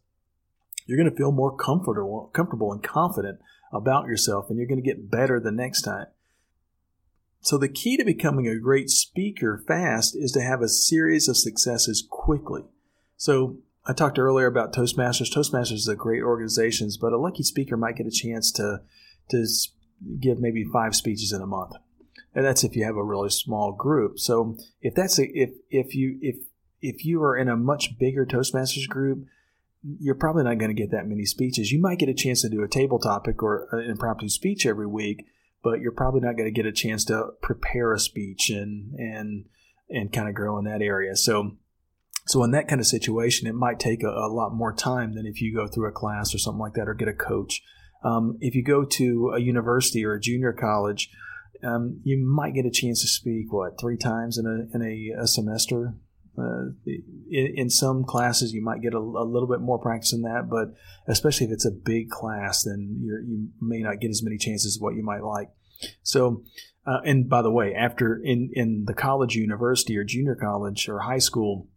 you're 0.87 0.99
going 0.99 1.11
to 1.11 1.17
feel 1.17 1.33
more 1.33 1.55
comfortable, 1.57 2.31
comfortable 2.33 2.73
and 2.73 2.83
confident 2.83 3.41
about 3.73 4.07
yourself, 4.07 4.49
and 4.49 4.59
you're 4.59 4.67
going 4.67 4.83
to 4.83 4.87
get 4.87 5.11
better 5.11 5.39
the 5.39 5.53
next 5.53 5.83
time. 5.83 6.07
So 7.41 7.59
the 7.59 7.69
key 7.69 7.97
to 7.97 8.05
becoming 8.05 8.47
a 8.47 8.59
great 8.59 8.89
speaker 8.89 9.63
fast 9.67 10.15
is 10.17 10.31
to 10.33 10.43
have 10.43 10.63
a 10.63 10.69
series 10.69 11.29
of 11.29 11.37
successes 11.37 12.07
quickly. 12.09 12.63
So 13.17 13.59
I 13.85 13.93
talked 13.93 14.19
earlier 14.19 14.47
about 14.47 14.73
Toastmasters. 14.73 15.33
Toastmasters 15.33 15.73
is 15.73 15.89
a 15.89 15.97
great 15.97 16.23
organization, 16.23 16.89
but 17.01 17.13
a 17.13 17.19
lucky 17.19 17.43
speaker 17.43 17.77
might 17.77 17.97
get 17.97 18.07
a 18.07 18.11
chance 18.11 18.53
to 18.53 18.83
to 19.31 19.47
give 20.21 20.41
maybe 20.41 20.65
five 20.65 20.95
speeches 20.95 21.33
in 21.33 21.43
a 21.43 21.47
month, 21.47 21.73
and 22.35 22.45
that's 22.45 22.65
if 22.65 22.77
you 22.77 22.85
have 22.85 22.97
a 22.97 23.05
really 23.05 23.31
small 23.31 23.73
group. 23.73 24.19
So 24.19 24.57
if 24.81 24.95
that's 24.95 25.19
a, 25.19 25.27
if 25.27 25.51
if 25.71 25.95
you 25.95 26.19
if 26.21 26.37
if 26.81 27.05
you 27.05 27.23
are 27.23 27.37
in 27.37 27.49
a 27.49 27.57
much 27.57 27.99
bigger 27.99 28.25
Toastmasters 28.25 28.89
group, 28.89 29.27
you're 29.83 30.15
probably 30.15 30.45
not 30.45 30.59
going 30.59 30.75
to 30.75 30.81
get 30.81 30.93
that 30.93 31.09
many 31.09 31.25
speeches. 31.25 31.73
You 31.73 31.81
might 31.81 31.99
get 31.99 32.09
a 32.09 32.15
chance 32.15 32.43
to 32.43 32.49
do 32.49 32.63
a 32.63 32.69
table 32.69 33.01
topic 33.01 33.43
or 33.43 33.69
an 33.73 33.91
impromptu 33.91 34.29
speech 34.29 34.65
every 34.65 34.87
week, 34.87 35.27
but 35.63 35.81
you're 35.81 35.93
probably 35.93 36.21
not 36.21 36.37
going 36.37 36.53
to 36.53 36.53
get 36.53 36.67
a 36.67 36.73
chance 36.73 37.05
to 37.07 37.31
prepare 37.43 37.93
a 37.93 37.99
speech 37.99 38.49
and 38.49 38.95
and 38.95 39.47
and 39.91 40.13
kind 40.13 40.29
of 40.29 40.37
grow 40.37 40.57
in 40.59 40.67
that 40.67 40.83
area. 40.83 41.17
So 41.17 41.57
so 42.27 42.43
in 42.45 42.53
that 42.53 42.69
kind 42.69 42.81
of 42.81 42.87
situation, 42.87 43.49
it 43.49 43.55
might 43.55 43.81
take 43.81 44.03
a, 44.03 44.09
a, 44.09 44.29
lot 44.29 44.55
more 44.55 44.73
time 44.73 45.15
than 45.15 45.27
if 45.27 45.41
you 45.41 45.55
go 45.55 45.67
through 45.67 45.89
a 45.89 45.93
class 45.93 46.35
or 46.35 46.39
something 46.39 46.61
like 46.61 46.75
that 46.75 46.89
or 46.89 46.95
get 46.95 47.09
a 47.09 47.13
coach. 47.13 47.63
Um, 48.05 48.39
if 48.41 48.55
you 48.55 48.63
go 48.63 48.85
to 48.85 49.33
a 49.35 49.41
university 49.41 50.05
or 50.05 50.15
a 50.15 50.21
junior 50.21 50.53
college, 50.53 51.11
um, 51.65 52.01
you 52.05 52.19
might 52.19 52.55
get 52.55 52.67
a 52.67 52.71
chance 52.71 53.01
to 53.03 53.09
speak 53.09 53.53
what 53.53 53.79
three 53.81 53.97
times 53.97 54.39
in 54.39 54.47
a 54.47 54.75
in 54.75 54.83
a, 54.83 55.23
a 55.23 55.27
semester. 55.27 55.95
Uh, 56.37 56.73
in, 56.87 57.55
in, 57.57 57.71
some 57.71 58.05
classes, 58.05 58.55
you 58.55 58.63
might 58.63 58.81
get 58.81 58.95
a, 58.95 58.99
a, 58.99 59.27
little 59.27 59.47
bit 59.47 59.61
more 59.61 59.79
practice 59.79 60.15
in 60.15 60.23
that, 60.23 60.49
but 60.49 60.69
especially 61.07 61.47
if 61.47 61.53
it's 61.53 61.67
a 61.67 61.71
big 61.71 62.09
class, 62.09 62.63
then 62.63 62.99
you 63.03 63.49
may 63.61 63.81
not 63.81 64.01
get 64.01 64.09
as 64.09 64.23
many 64.23 64.39
chances 64.39 64.77
as 64.77 64.81
what 64.81 64.95
you 64.95 65.03
might 65.03 65.23
like. 65.23 65.51
So, 66.03 66.43
uh, 66.87 67.01
and 67.05 67.29
by 67.29 67.43
the 67.43 67.51
way, 67.51 67.75
after 67.75 68.15
in 68.17 68.51
in 68.55 68.85
the 68.87 68.95
college, 68.95 69.35
university, 69.35 69.95
or 69.99 70.05
junior 70.05 70.35
college 70.35 70.89
or 70.89 71.01
high 71.01 71.19
school 71.19 71.69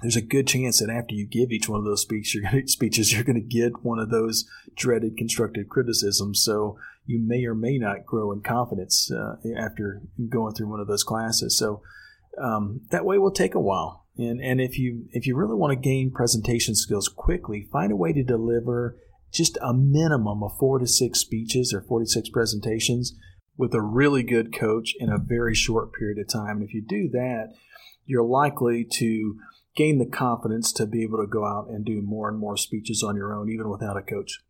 there's 0.00 0.16
a 0.16 0.22
good 0.22 0.46
chance 0.46 0.80
that 0.80 0.90
after 0.90 1.14
you 1.14 1.26
give 1.26 1.50
each 1.50 1.68
one 1.68 1.78
of 1.78 1.84
those 1.84 2.02
speeches, 2.02 2.34
you're 2.34 2.50
going 2.50 2.62
to, 2.62 2.68
speeches, 2.68 3.12
you're 3.12 3.24
going 3.24 3.40
to 3.40 3.40
get 3.40 3.84
one 3.84 3.98
of 3.98 4.10
those 4.10 4.48
dreaded 4.76 5.16
constructive 5.16 5.68
criticisms. 5.68 6.42
So 6.42 6.78
you 7.06 7.20
may 7.20 7.44
or 7.44 7.54
may 7.54 7.78
not 7.78 8.06
grow 8.06 8.32
in 8.32 8.42
confidence 8.42 9.10
uh, 9.10 9.36
after 9.56 10.02
going 10.28 10.54
through 10.54 10.68
one 10.68 10.80
of 10.80 10.86
those 10.86 11.04
classes. 11.04 11.58
So 11.58 11.82
um, 12.40 12.82
that 12.90 13.04
way 13.04 13.18
will 13.18 13.32
take 13.32 13.54
a 13.54 13.60
while. 13.60 14.04
And 14.16 14.40
and 14.40 14.60
if 14.60 14.78
you 14.78 15.06
if 15.12 15.26
you 15.26 15.36
really 15.36 15.54
want 15.54 15.70
to 15.70 15.76
gain 15.76 16.10
presentation 16.10 16.74
skills 16.74 17.08
quickly, 17.08 17.68
find 17.72 17.92
a 17.92 17.96
way 17.96 18.12
to 18.12 18.24
deliver 18.24 18.96
just 19.32 19.56
a 19.62 19.72
minimum 19.72 20.42
of 20.42 20.58
four 20.58 20.78
to 20.78 20.86
six 20.86 21.20
speeches 21.20 21.72
or 21.72 21.82
46 21.82 22.28
presentations 22.30 23.14
with 23.56 23.74
a 23.74 23.80
really 23.80 24.22
good 24.22 24.52
coach 24.52 24.94
in 24.98 25.10
a 25.10 25.18
very 25.18 25.54
short 25.54 25.92
period 25.92 26.18
of 26.18 26.28
time. 26.28 26.58
And 26.58 26.62
if 26.62 26.74
you 26.74 26.82
do 26.82 27.08
that, 27.10 27.54
you're 28.06 28.24
likely 28.24 28.86
to 28.94 29.36
gain 29.78 29.98
the 29.98 30.06
confidence 30.06 30.72
to 30.72 30.86
be 30.86 31.04
able 31.04 31.18
to 31.18 31.26
go 31.26 31.46
out 31.46 31.68
and 31.68 31.84
do 31.84 32.02
more 32.02 32.28
and 32.28 32.36
more 32.36 32.56
speeches 32.56 33.04
on 33.04 33.14
your 33.14 33.32
own, 33.32 33.48
even 33.48 33.70
without 33.70 33.96
a 33.96 34.02
coach. 34.02 34.40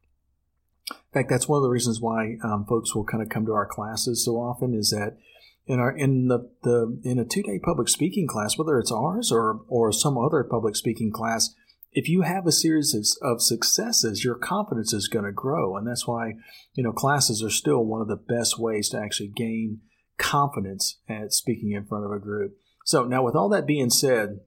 In 0.91 0.97
fact, 1.13 1.29
that's 1.29 1.47
one 1.47 1.59
of 1.59 1.63
the 1.63 1.69
reasons 1.69 2.01
why 2.01 2.39
um, 2.43 2.65
folks 2.67 2.95
will 2.95 3.05
kind 3.05 3.23
of 3.23 3.29
come 3.29 3.45
to 3.45 3.53
our 3.53 3.67
classes 3.67 4.25
so 4.25 4.37
often 4.37 4.73
is 4.73 4.89
that 4.91 5.19
in 5.67 5.79
our 5.79 5.95
in 5.95 6.29
the, 6.29 6.51
the 6.63 6.99
in 7.05 7.19
a 7.19 7.27
two 7.27 7.43
day 7.43 7.59
public 7.63 7.91
speaking 7.91 8.27
class, 8.27 8.57
whether 8.57 8.79
it's 8.79 8.91
ours 8.91 9.31
or 9.31 9.61
or 9.69 9.93
some 9.93 10.17
other 10.17 10.43
public 10.43 10.75
speaking 10.75 11.13
class, 11.13 11.55
if 11.93 12.09
you 12.09 12.23
have 12.23 12.47
a 12.47 12.53
series 12.53 13.19
of 13.21 13.43
successes, 13.43 14.25
your 14.25 14.35
confidence 14.35 14.95
is 14.95 15.09
going 15.09 15.27
to 15.27 15.33
grow, 15.33 15.77
and 15.77 15.87
that's 15.87 16.07
why 16.07 16.37
you 16.73 16.83
know 16.83 16.93
classes 16.93 17.43
are 17.43 17.51
still 17.51 17.85
one 17.85 18.01
of 18.01 18.09
the 18.09 18.17
best 18.17 18.59
ways 18.59 18.89
to 18.89 18.99
actually 18.99 19.29
gain 19.29 19.81
confidence 20.17 21.01
at 21.07 21.35
speaking 21.35 21.73
in 21.73 21.85
front 21.85 22.07
of 22.07 22.13
a 22.13 22.19
group. 22.19 22.57
So 22.87 23.05
now, 23.05 23.23
with 23.23 23.35
all 23.35 23.51
that 23.51 23.67
being 23.67 23.91
said, 23.91 24.41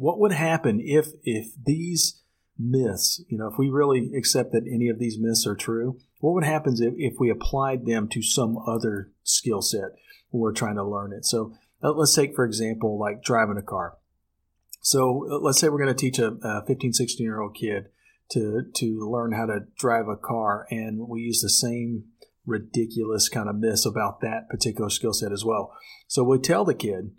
what 0.00 0.18
would 0.18 0.32
happen 0.32 0.80
if 0.82 1.08
if 1.24 1.52
these 1.62 2.22
myths, 2.58 3.22
you 3.28 3.36
know, 3.36 3.48
if 3.48 3.58
we 3.58 3.68
really 3.68 4.12
accept 4.16 4.52
that 4.52 4.66
any 4.66 4.88
of 4.88 4.98
these 4.98 5.18
myths 5.18 5.46
are 5.46 5.54
true, 5.54 5.98
what 6.20 6.32
would 6.32 6.44
happen 6.44 6.74
if, 6.78 6.94
if 6.96 7.14
we 7.20 7.28
applied 7.28 7.84
them 7.84 8.08
to 8.08 8.22
some 8.22 8.56
other 8.66 9.10
skill 9.24 9.60
set 9.60 9.90
when 10.30 10.40
we're 10.40 10.52
trying 10.52 10.76
to 10.76 10.84
learn 10.84 11.12
it? 11.12 11.26
So 11.26 11.52
let's 11.82 12.14
take, 12.14 12.34
for 12.34 12.46
example, 12.46 12.98
like 12.98 13.22
driving 13.22 13.58
a 13.58 13.62
car. 13.62 13.98
So 14.80 15.40
let's 15.42 15.60
say 15.60 15.68
we're 15.68 15.84
going 15.84 15.94
to 15.94 16.00
teach 16.00 16.18
a, 16.18 16.32
a 16.42 16.64
15, 16.66 16.94
16 16.94 17.22
year 17.22 17.40
old 17.40 17.54
kid 17.54 17.88
to, 18.30 18.62
to 18.76 19.10
learn 19.10 19.32
how 19.32 19.46
to 19.46 19.66
drive 19.76 20.08
a 20.08 20.16
car, 20.16 20.66
and 20.70 21.08
we 21.08 21.20
use 21.20 21.42
the 21.42 21.50
same 21.50 22.04
ridiculous 22.46 23.28
kind 23.28 23.50
of 23.50 23.56
myths 23.56 23.84
about 23.84 24.22
that 24.22 24.48
particular 24.48 24.88
skill 24.88 25.12
set 25.12 25.30
as 25.30 25.44
well. 25.44 25.74
So 26.08 26.24
we 26.24 26.38
tell 26.38 26.64
the 26.64 26.74
kid, 26.74 27.10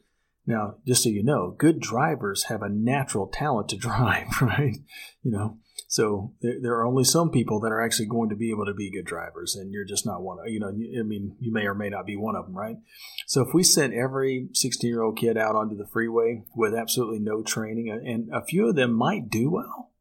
now, 0.45 0.75
just 0.87 1.03
so 1.03 1.09
you 1.09 1.23
know, 1.23 1.55
good 1.57 1.79
drivers 1.79 2.45
have 2.45 2.61
a 2.61 2.69
natural 2.69 3.27
talent 3.27 3.69
to 3.69 3.77
drive, 3.77 4.41
right? 4.41 4.77
You 5.23 5.31
know, 5.31 5.57
so 5.87 6.33
there, 6.41 6.73
are 6.75 6.85
only 6.85 7.03
some 7.03 7.31
people 7.31 7.59
that 7.61 7.71
are 7.71 7.81
actually 7.81 8.07
going 8.07 8.29
to 8.29 8.35
be 8.35 8.49
able 8.49 8.65
to 8.65 8.73
be 8.73 8.91
good 8.91 9.05
drivers, 9.05 9.55
and 9.55 9.71
you're 9.71 9.85
just 9.85 10.05
not 10.05 10.21
one 10.21 10.39
of, 10.39 10.45
you 10.47 10.59
know, 10.59 10.69
I 10.69 11.03
mean, 11.03 11.35
you 11.39 11.51
may 11.51 11.65
or 11.65 11.75
may 11.75 11.89
not 11.89 12.05
be 12.05 12.15
one 12.15 12.35
of 12.35 12.45
them, 12.45 12.57
right? 12.57 12.77
So 13.27 13.41
if 13.41 13.53
we 13.53 13.63
sent 13.63 13.93
every 13.93 14.47
16 14.53 14.89
year 14.89 15.01
old 15.01 15.17
kid 15.17 15.37
out 15.37 15.55
onto 15.55 15.75
the 15.75 15.87
freeway 15.91 16.43
with 16.55 16.73
absolutely 16.73 17.19
no 17.19 17.43
training, 17.43 17.89
and 17.89 18.29
a 18.33 18.45
few 18.45 18.69
of 18.69 18.75
them 18.75 18.93
might 18.93 19.29
do 19.29 19.51
well, 19.51 19.91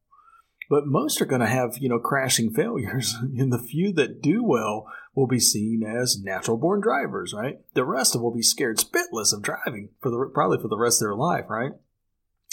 but 0.71 0.87
most 0.87 1.21
are 1.21 1.27
going 1.27 1.41
to 1.41 1.49
have, 1.49 1.79
you 1.79 1.89
know, 1.89 1.99
crashing 1.99 2.53
failures. 2.53 3.17
and 3.37 3.53
the 3.53 3.59
few 3.59 3.93
that 3.95 4.23
do 4.23 4.45
well 4.45 4.87
will 5.21 5.29
be 5.29 5.41
seen 5.41 5.83
as 5.85 6.21
natural 6.23 6.57
born 6.57 6.81
drivers, 6.81 7.35
right? 7.37 7.59
The 7.75 7.85
rest 7.85 8.15
of 8.15 8.23
will 8.23 8.35
be 8.35 8.43
scared 8.43 8.79
spitless 8.79 9.33
of 9.33 9.43
driving 9.43 9.91
for 10.01 10.11
the 10.11 10.31
probably 10.33 10.59
for 10.59 10.69
the 10.69 10.79
rest 10.79 11.01
of 11.01 11.07
their 11.07 11.15
life, 11.15 11.45
right? 11.49 11.73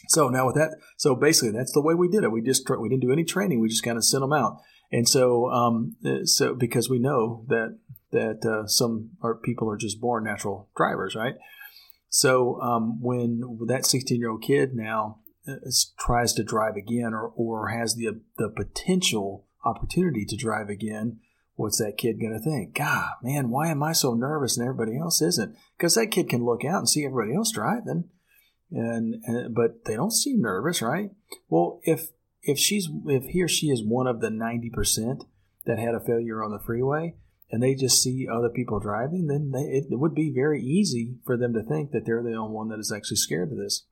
So 0.10 0.30
now 0.30 0.46
with 0.46 0.56
that, 0.56 0.78
so 0.98 1.16
basically 1.16 1.52
that's 1.52 1.74
the 1.74 1.82
way 1.82 1.94
we 1.94 2.08
did 2.08 2.24
it. 2.24 2.32
We 2.32 2.42
just 2.42 2.70
we 2.70 2.90
didn't 2.90 3.02
do 3.02 3.12
any 3.12 3.24
training. 3.24 3.60
We 3.60 3.70
just 3.70 3.84
kind 3.84 3.98
of 3.98 4.06
sent 4.06 4.22
them 4.22 4.34
out, 4.34 4.60
and 4.92 5.08
so 5.08 5.50
um, 5.50 5.96
so 6.26 6.54
because 6.54 6.90
we 6.90 7.00
know 7.00 7.46
that 7.48 7.80
that 8.12 8.46
uh, 8.46 8.68
some 8.68 9.12
are, 9.22 9.36
people 9.36 9.70
are 9.70 9.78
just 9.78 10.00
born 10.00 10.24
natural 10.24 10.70
drivers, 10.76 11.16
right? 11.16 11.36
So 12.10 12.60
um, 12.62 13.02
when 13.02 13.42
that 13.68 13.86
16 13.86 14.20
year 14.20 14.30
old 14.30 14.44
kid 14.44 14.74
now 14.74 15.20
tries 16.00 16.34
to 16.34 16.44
drive 16.44 16.76
again 16.76 17.14
or, 17.14 17.32
or 17.36 17.70
has 17.70 17.96
the, 17.96 18.22
the 18.38 18.50
potential 18.50 19.46
opportunity 19.66 20.26
to 20.26 20.36
drive 20.36 20.70
again, 20.70 21.20
what's 21.58 21.80
that 21.80 21.98
kid 21.98 22.22
going 22.22 22.34
to 22.34 22.40
think? 22.40 22.74
God, 22.74 23.16
man, 23.22 23.50
why 23.50 23.68
am 23.68 23.84
I 23.84 23.92
so 23.92 24.14
nervous 24.14 24.58
and 24.58 24.66
everybody 24.66 24.98
else 24.98 25.22
isn't? 25.22 25.56
Because 25.78 25.96
that 25.96 26.12
kid 26.12 26.30
can 26.30 26.46
look 26.46 26.64
out 26.64 26.80
and 26.80 26.90
see 26.90 27.06
everybody 27.06 27.36
else 27.36 27.52
driving, 27.52 28.06
and, 28.72 29.16
and 29.26 29.54
but 29.54 29.84
they 29.86 29.96
don't 29.96 30.14
seem 30.14 30.42
nervous, 30.42 30.82
right? 30.82 31.10
Well, 31.50 31.82
if 31.84 32.10
if 32.44 32.58
she's 32.58 32.88
if 33.08 33.26
he 33.26 33.42
or 33.42 33.48
she 33.48 33.68
is 33.68 33.84
one 33.84 34.08
of 34.08 34.22
the 34.22 34.30
ninety 34.30 34.70
percent 34.70 35.26
that 35.66 35.80
had 35.80 35.96
a 35.96 36.00
failure 36.00 36.44
on 36.44 36.52
the 36.52 36.64
freeway, 36.66 37.16
and 37.52 37.62
they 37.62 37.76
just 37.76 38.02
see 38.02 38.28
other 38.32 38.50
people 38.50 38.80
driving, 38.80 39.28
then 39.28 39.52
they, 39.52 39.64
it, 39.64 39.86
it 39.90 40.00
would 40.00 40.14
be 40.14 40.32
very 40.34 40.62
easy 40.62 41.16
for 41.26 41.38
them 41.38 41.54
to 41.54 41.64
think 41.64 41.92
that 41.92 42.06
they're 42.06 42.24
the 42.24 42.36
only 42.36 42.54
one 42.54 42.70
that 42.70 42.80
is 42.80 42.94
actually 42.96 43.18
scared 43.18 43.52
of 43.52 43.58
this. 43.58 43.86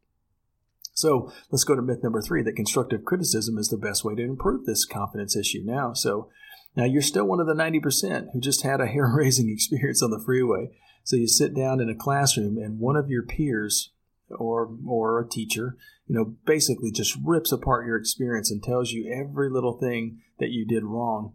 So 0.94 1.32
let's 1.52 1.66
go 1.66 1.76
to 1.76 1.82
myth 1.82 2.04
number 2.04 2.22
three 2.22 2.42
that 2.44 2.56
constructive 2.56 3.04
criticism 3.04 3.58
is 3.58 3.68
the 3.68 3.78
best 3.78 4.06
way 4.06 4.16
to 4.16 4.24
improve 4.24 4.66
this 4.66 4.86
confidence 4.86 5.36
issue 5.36 5.62
now. 5.66 5.94
So 5.94 6.30
now 6.76 6.86
you're 6.86 7.02
still 7.02 7.26
one 7.26 7.40
of 7.40 7.48
the 7.48 7.54
90% 7.54 8.28
who 8.34 8.40
just 8.40 8.64
had 8.64 8.82
a 8.82 8.88
hair 8.88 9.12
raising 9.16 9.50
experience 9.50 10.04
on 10.04 10.12
the 10.12 10.22
freeway. 10.24 10.70
So 11.04 11.16
you 11.16 11.28
sit 11.28 11.56
down 11.56 11.80
in 11.80 11.90
a 11.90 11.96
classroom 11.96 12.58
and 12.58 12.80
one 12.80 12.96
of 12.96 13.10
your 13.10 13.24
peers 13.24 13.92
or 14.30 14.76
or 14.88 15.20
a 15.20 15.30
teacher, 15.30 15.78
you 16.08 16.16
know, 16.16 16.36
basically 16.46 16.92
just 16.92 17.16
rips 17.24 17.52
apart 17.52 17.86
your 17.86 17.98
experience 17.98 18.50
and 18.50 18.64
tells 18.64 18.92
you 18.92 19.12
every 19.14 19.50
little 19.50 19.78
thing 19.78 20.20
that 20.40 20.50
you 20.50 20.66
did 20.66 20.84
wrong. 20.84 21.34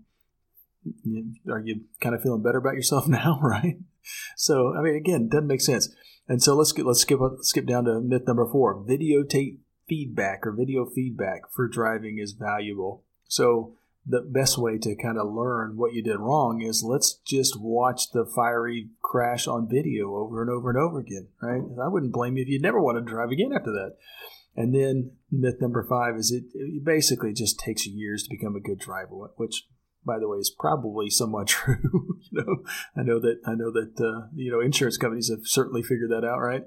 Are 1.48 1.60
you 1.60 1.82
kind 2.00 2.14
of 2.14 2.22
feeling 2.22 2.42
better 2.42 2.58
about 2.58 2.74
yourself 2.74 3.06
now, 3.08 3.38
right? 3.42 3.78
So, 4.36 4.74
I 4.76 4.82
mean, 4.82 4.96
again, 4.96 5.28
doesn't 5.28 5.46
make 5.46 5.60
sense. 5.60 5.88
And 6.26 6.42
so 6.42 6.54
let's 6.54 6.72
get, 6.72 6.86
let's 6.86 7.00
skip 7.00 7.20
skip 7.42 7.66
down 7.66 7.84
to 7.84 8.00
myth 8.00 8.22
number 8.26 8.46
four: 8.50 8.74
videotape 8.74 9.58
feedback 9.88 10.46
or 10.46 10.52
video 10.52 10.86
feedback 10.86 11.42
for 11.52 11.68
driving 11.68 12.18
is 12.18 12.32
valuable. 12.32 13.04
So 13.28 13.74
the 14.06 14.22
best 14.22 14.58
way 14.58 14.78
to 14.78 14.96
kind 14.96 15.18
of 15.18 15.32
learn 15.32 15.76
what 15.76 15.92
you 15.92 16.02
did 16.02 16.18
wrong 16.18 16.62
is 16.62 16.82
let's 16.82 17.20
just 17.26 17.60
watch 17.60 18.10
the 18.12 18.24
fiery 18.34 18.88
crash 19.02 19.46
on 19.46 19.68
video 19.70 20.14
over 20.16 20.40
and 20.40 20.50
over 20.50 20.70
and 20.70 20.78
over 20.78 20.98
again, 20.98 21.28
right? 21.42 21.62
I 21.82 21.88
wouldn't 21.88 22.12
blame 22.12 22.36
you 22.36 22.42
if 22.42 22.48
you 22.48 22.60
never 22.60 22.80
want 22.80 22.98
to 22.98 23.02
drive 23.02 23.30
again 23.30 23.52
after 23.54 23.70
that. 23.72 23.96
And 24.56 24.74
then 24.74 25.12
myth 25.30 25.56
number 25.60 25.86
five 25.88 26.16
is 26.16 26.32
it, 26.32 26.44
it 26.54 26.84
basically 26.84 27.32
just 27.32 27.58
takes 27.58 27.86
years 27.86 28.24
to 28.24 28.30
become 28.30 28.56
a 28.56 28.60
good 28.60 28.78
driver, 28.78 29.30
which 29.36 29.64
by 30.04 30.18
the 30.18 30.28
way, 30.28 30.38
is 30.38 30.50
probably 30.50 31.10
somewhat 31.10 31.46
true. 31.48 32.18
you 32.30 32.42
know, 32.42 32.64
I 32.96 33.02
know 33.02 33.20
that 33.20 33.40
I 33.46 33.54
know 33.54 33.70
that 33.72 33.94
uh, 34.00 34.28
you 34.34 34.50
know 34.50 34.60
insurance 34.60 34.96
companies 34.96 35.30
have 35.30 35.40
certainly 35.44 35.82
figured 35.82 36.10
that 36.10 36.26
out, 36.26 36.40
right? 36.40 36.64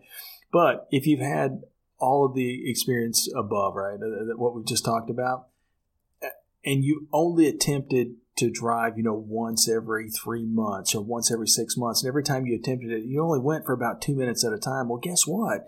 But 0.51 0.87
if 0.91 1.07
you've 1.07 1.19
had 1.19 1.61
all 1.99 2.25
of 2.25 2.35
the 2.35 2.69
experience 2.69 3.27
above, 3.35 3.75
right, 3.75 3.95
uh, 3.95 4.37
what 4.37 4.55
we've 4.55 4.65
just 4.65 4.85
talked 4.85 5.09
about, 5.09 5.47
and 6.65 6.83
you 6.83 7.07
only 7.11 7.47
attempted 7.47 8.15
to 8.37 8.49
drive, 8.49 8.97
you 8.97 9.03
know, 9.03 9.13
once 9.13 9.69
every 9.69 10.09
three 10.09 10.45
months 10.45 10.95
or 10.95 11.03
once 11.03 11.31
every 11.31 11.47
six 11.47 11.77
months, 11.77 12.03
and 12.03 12.09
every 12.09 12.23
time 12.23 12.45
you 12.45 12.55
attempted 12.55 12.91
it, 12.91 13.05
you 13.05 13.23
only 13.23 13.39
went 13.39 13.65
for 13.65 13.73
about 13.73 14.01
two 14.01 14.15
minutes 14.15 14.43
at 14.43 14.53
a 14.53 14.57
time. 14.57 14.89
Well, 14.89 14.97
guess 14.97 15.27
what? 15.27 15.67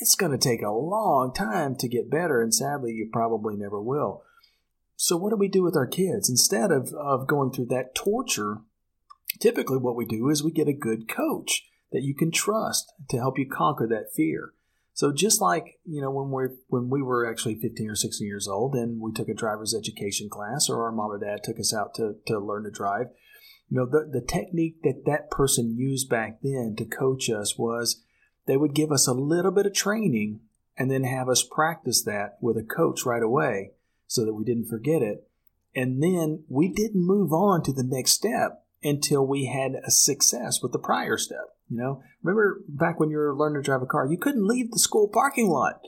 It's 0.00 0.14
going 0.14 0.32
to 0.32 0.38
take 0.38 0.62
a 0.62 0.70
long 0.70 1.32
time 1.34 1.76
to 1.76 1.88
get 1.88 2.10
better, 2.10 2.40
and 2.42 2.54
sadly, 2.54 2.92
you 2.92 3.08
probably 3.12 3.56
never 3.56 3.80
will. 3.80 4.22
So, 4.96 5.16
what 5.16 5.30
do 5.30 5.36
we 5.36 5.48
do 5.48 5.62
with 5.62 5.76
our 5.76 5.86
kids? 5.86 6.30
Instead 6.30 6.70
of, 6.70 6.92
of 6.94 7.26
going 7.26 7.52
through 7.52 7.66
that 7.66 7.94
torture, 7.94 8.58
typically 9.40 9.76
what 9.76 9.96
we 9.96 10.06
do 10.06 10.28
is 10.30 10.42
we 10.42 10.50
get 10.50 10.68
a 10.68 10.72
good 10.72 11.08
coach 11.08 11.64
that 11.92 12.02
you 12.02 12.14
can 12.14 12.30
trust 12.30 12.92
to 13.10 13.18
help 13.18 13.38
you 13.38 13.46
conquer 13.48 13.86
that 13.86 14.12
fear. 14.14 14.52
So 14.96 15.12
just 15.12 15.42
like 15.42 15.78
you 15.84 16.00
know 16.00 16.10
when 16.10 16.30
we 16.30 16.56
when 16.68 16.88
we 16.88 17.02
were 17.02 17.30
actually 17.30 17.56
15 17.56 17.90
or 17.90 17.94
16 17.94 18.26
years 18.26 18.48
old 18.48 18.74
and 18.74 18.98
we 18.98 19.12
took 19.12 19.28
a 19.28 19.34
driver's 19.34 19.74
education 19.74 20.30
class 20.30 20.70
or 20.70 20.84
our 20.84 20.90
mom 20.90 21.10
or 21.10 21.18
dad 21.18 21.44
took 21.44 21.60
us 21.60 21.74
out 21.74 21.94
to, 21.96 22.14
to 22.26 22.40
learn 22.40 22.64
to 22.64 22.70
drive, 22.70 23.08
you 23.68 23.76
know 23.76 23.84
the, 23.84 24.08
the 24.10 24.24
technique 24.26 24.82
that 24.84 25.02
that 25.04 25.30
person 25.30 25.76
used 25.76 26.08
back 26.08 26.38
then 26.42 26.74
to 26.78 26.86
coach 26.86 27.28
us 27.28 27.58
was 27.58 28.02
they 28.46 28.56
would 28.56 28.72
give 28.72 28.90
us 28.90 29.06
a 29.06 29.12
little 29.12 29.50
bit 29.50 29.66
of 29.66 29.74
training 29.74 30.40
and 30.78 30.90
then 30.90 31.04
have 31.04 31.28
us 31.28 31.42
practice 31.42 32.02
that 32.02 32.38
with 32.40 32.56
a 32.56 32.62
coach 32.62 33.04
right 33.04 33.22
away 33.22 33.72
so 34.06 34.24
that 34.24 34.34
we 34.34 34.44
didn't 34.44 34.68
forget 34.68 35.02
it. 35.02 35.28
And 35.74 36.02
then 36.02 36.44
we 36.48 36.68
didn't 36.68 37.06
move 37.06 37.34
on 37.34 37.62
to 37.64 37.72
the 37.72 37.84
next 37.84 38.12
step 38.12 38.64
until 38.82 39.26
we 39.26 39.44
had 39.44 39.72
a 39.84 39.90
success 39.90 40.62
with 40.62 40.72
the 40.72 40.78
prior 40.78 41.18
step. 41.18 41.55
You 41.68 41.78
know, 41.78 42.02
remember 42.22 42.60
back 42.68 43.00
when 43.00 43.10
you 43.10 43.18
were 43.18 43.34
learning 43.34 43.62
to 43.62 43.66
drive 43.66 43.82
a 43.82 43.86
car, 43.86 44.06
you 44.06 44.18
couldn't 44.18 44.46
leave 44.46 44.70
the 44.70 44.78
school 44.78 45.08
parking 45.08 45.48
lot 45.48 45.80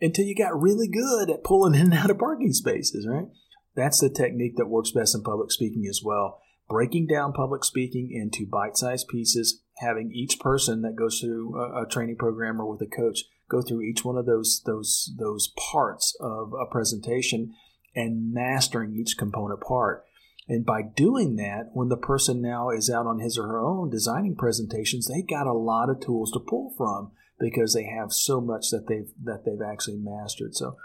until 0.00 0.24
you 0.24 0.34
got 0.34 0.60
really 0.60 0.88
good 0.88 1.30
at 1.30 1.44
pulling 1.44 1.74
in 1.80 1.92
and 1.92 1.94
out 1.94 2.10
of 2.10 2.18
parking 2.18 2.52
spaces, 2.52 3.06
right? 3.08 3.26
That's 3.74 4.00
the 4.00 4.10
technique 4.10 4.56
that 4.56 4.68
works 4.68 4.90
best 4.90 5.14
in 5.14 5.22
public 5.22 5.52
speaking 5.52 5.86
as 5.88 6.00
well. 6.04 6.40
Breaking 6.68 7.06
down 7.06 7.32
public 7.32 7.64
speaking 7.64 8.10
into 8.12 8.46
bite 8.46 8.76
sized 8.76 9.08
pieces, 9.08 9.62
having 9.78 10.12
each 10.12 10.38
person 10.38 10.82
that 10.82 10.96
goes 10.96 11.18
through 11.20 11.58
a, 11.58 11.82
a 11.82 11.88
training 11.88 12.16
program 12.16 12.60
or 12.60 12.70
with 12.70 12.82
a 12.82 12.86
coach 12.86 13.24
go 13.48 13.62
through 13.62 13.82
each 13.82 14.04
one 14.04 14.16
of 14.16 14.26
those 14.26 14.62
those 14.66 15.14
those 15.18 15.52
parts 15.56 16.14
of 16.20 16.52
a 16.52 16.70
presentation 16.70 17.54
and 17.94 18.32
mastering 18.32 18.94
each 18.94 19.16
component 19.18 19.60
part. 19.60 20.04
And 20.48 20.64
by 20.64 20.80
doing 20.82 21.36
that, 21.36 21.70
when 21.74 21.88
the 21.88 21.96
person 21.96 22.40
now 22.40 22.70
is 22.70 22.88
out 22.88 23.06
on 23.06 23.18
his 23.18 23.36
or 23.36 23.46
her 23.48 23.60
own 23.60 23.90
designing 23.90 24.34
presentations, 24.34 25.06
they 25.06 25.22
got 25.22 25.46
a 25.46 25.52
lot 25.52 25.90
of 25.90 26.00
tools 26.00 26.32
to 26.32 26.40
pull 26.40 26.72
from 26.76 27.12
because 27.38 27.74
they 27.74 27.84
have 27.84 28.12
so 28.12 28.40
much 28.40 28.70
that 28.70 28.86
they've 28.88 29.10
that 29.24 29.44
they've 29.44 29.66
actually 29.66 29.98
mastered. 29.98 30.54
So, 30.54 30.76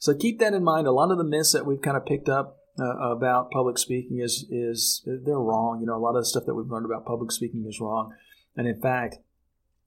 so 0.00 0.14
keep 0.14 0.40
that 0.40 0.54
in 0.54 0.64
mind. 0.64 0.86
A 0.86 0.92
lot 0.92 1.12
of 1.12 1.18
the 1.18 1.24
myths 1.24 1.52
that 1.52 1.66
we've 1.66 1.80
kind 1.80 1.96
of 1.96 2.04
picked 2.04 2.28
up 2.28 2.58
uh, 2.78 3.10
about 3.10 3.50
public 3.50 3.78
speaking 3.78 4.18
is 4.18 4.46
is 4.50 5.02
they're 5.06 5.38
wrong. 5.38 5.78
You 5.80 5.86
know, 5.86 5.96
a 5.96 6.02
lot 6.02 6.16
of 6.16 6.22
the 6.22 6.26
stuff 6.26 6.44
that 6.46 6.54
we've 6.54 6.70
learned 6.70 6.86
about 6.86 7.06
public 7.06 7.30
speaking 7.30 7.64
is 7.68 7.80
wrong. 7.80 8.12
And 8.56 8.66
in 8.66 8.80
fact, 8.80 9.16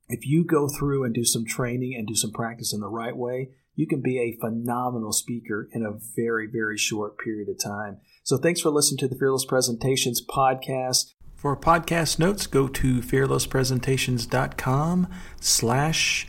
if 0.07 0.27
you 0.27 0.43
go 0.43 0.67
through 0.67 1.03
and 1.03 1.13
do 1.13 1.25
some 1.25 1.45
training 1.45 1.95
and 1.95 2.07
do 2.07 2.15
some 2.15 2.31
practice 2.31 2.73
in 2.73 2.79
the 2.79 2.87
right 2.87 3.15
way, 3.15 3.51
you 3.75 3.87
can 3.87 4.01
be 4.01 4.19
a 4.19 4.37
phenomenal 4.39 5.11
speaker 5.11 5.67
in 5.73 5.83
a 5.83 5.97
very, 6.15 6.47
very 6.47 6.77
short 6.77 7.17
period 7.17 7.49
of 7.49 7.61
time. 7.61 7.97
So 8.23 8.37
thanks 8.37 8.61
for 8.61 8.69
listening 8.69 8.99
to 8.99 9.07
the 9.07 9.15
Fearless 9.15 9.45
Presentations 9.45 10.25
podcast. 10.25 11.13
For 11.35 11.57
podcast 11.57 12.17
notes, 12.17 12.47
go 12.47 12.67
to 12.67 13.01
fearlesspresentations.com 13.01 15.07
slash 15.41 16.27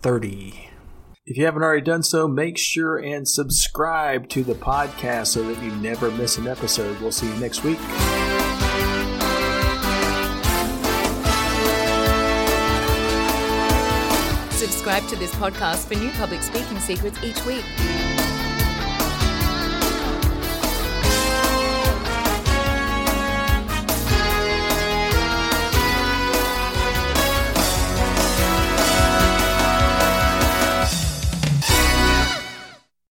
30. 0.00 0.70
If 1.26 1.36
you 1.36 1.44
haven't 1.44 1.62
already 1.62 1.82
done 1.82 2.02
so, 2.02 2.26
make 2.26 2.56
sure 2.56 2.96
and 2.96 3.28
subscribe 3.28 4.30
to 4.30 4.42
the 4.42 4.54
podcast 4.54 5.26
so 5.28 5.42
that 5.42 5.62
you 5.62 5.72
never 5.76 6.10
miss 6.10 6.38
an 6.38 6.48
episode. 6.48 6.98
We'll 7.00 7.12
see 7.12 7.28
you 7.28 7.38
next 7.38 7.64
week. 7.64 7.78
Subscribe 14.88 15.10
to 15.10 15.16
this 15.16 15.34
podcast 15.34 15.86
for 15.86 15.96
new 15.96 16.10
public 16.12 16.42
speaking 16.42 16.80
secrets 16.80 17.22
each 17.22 17.44
week. 17.44 18.07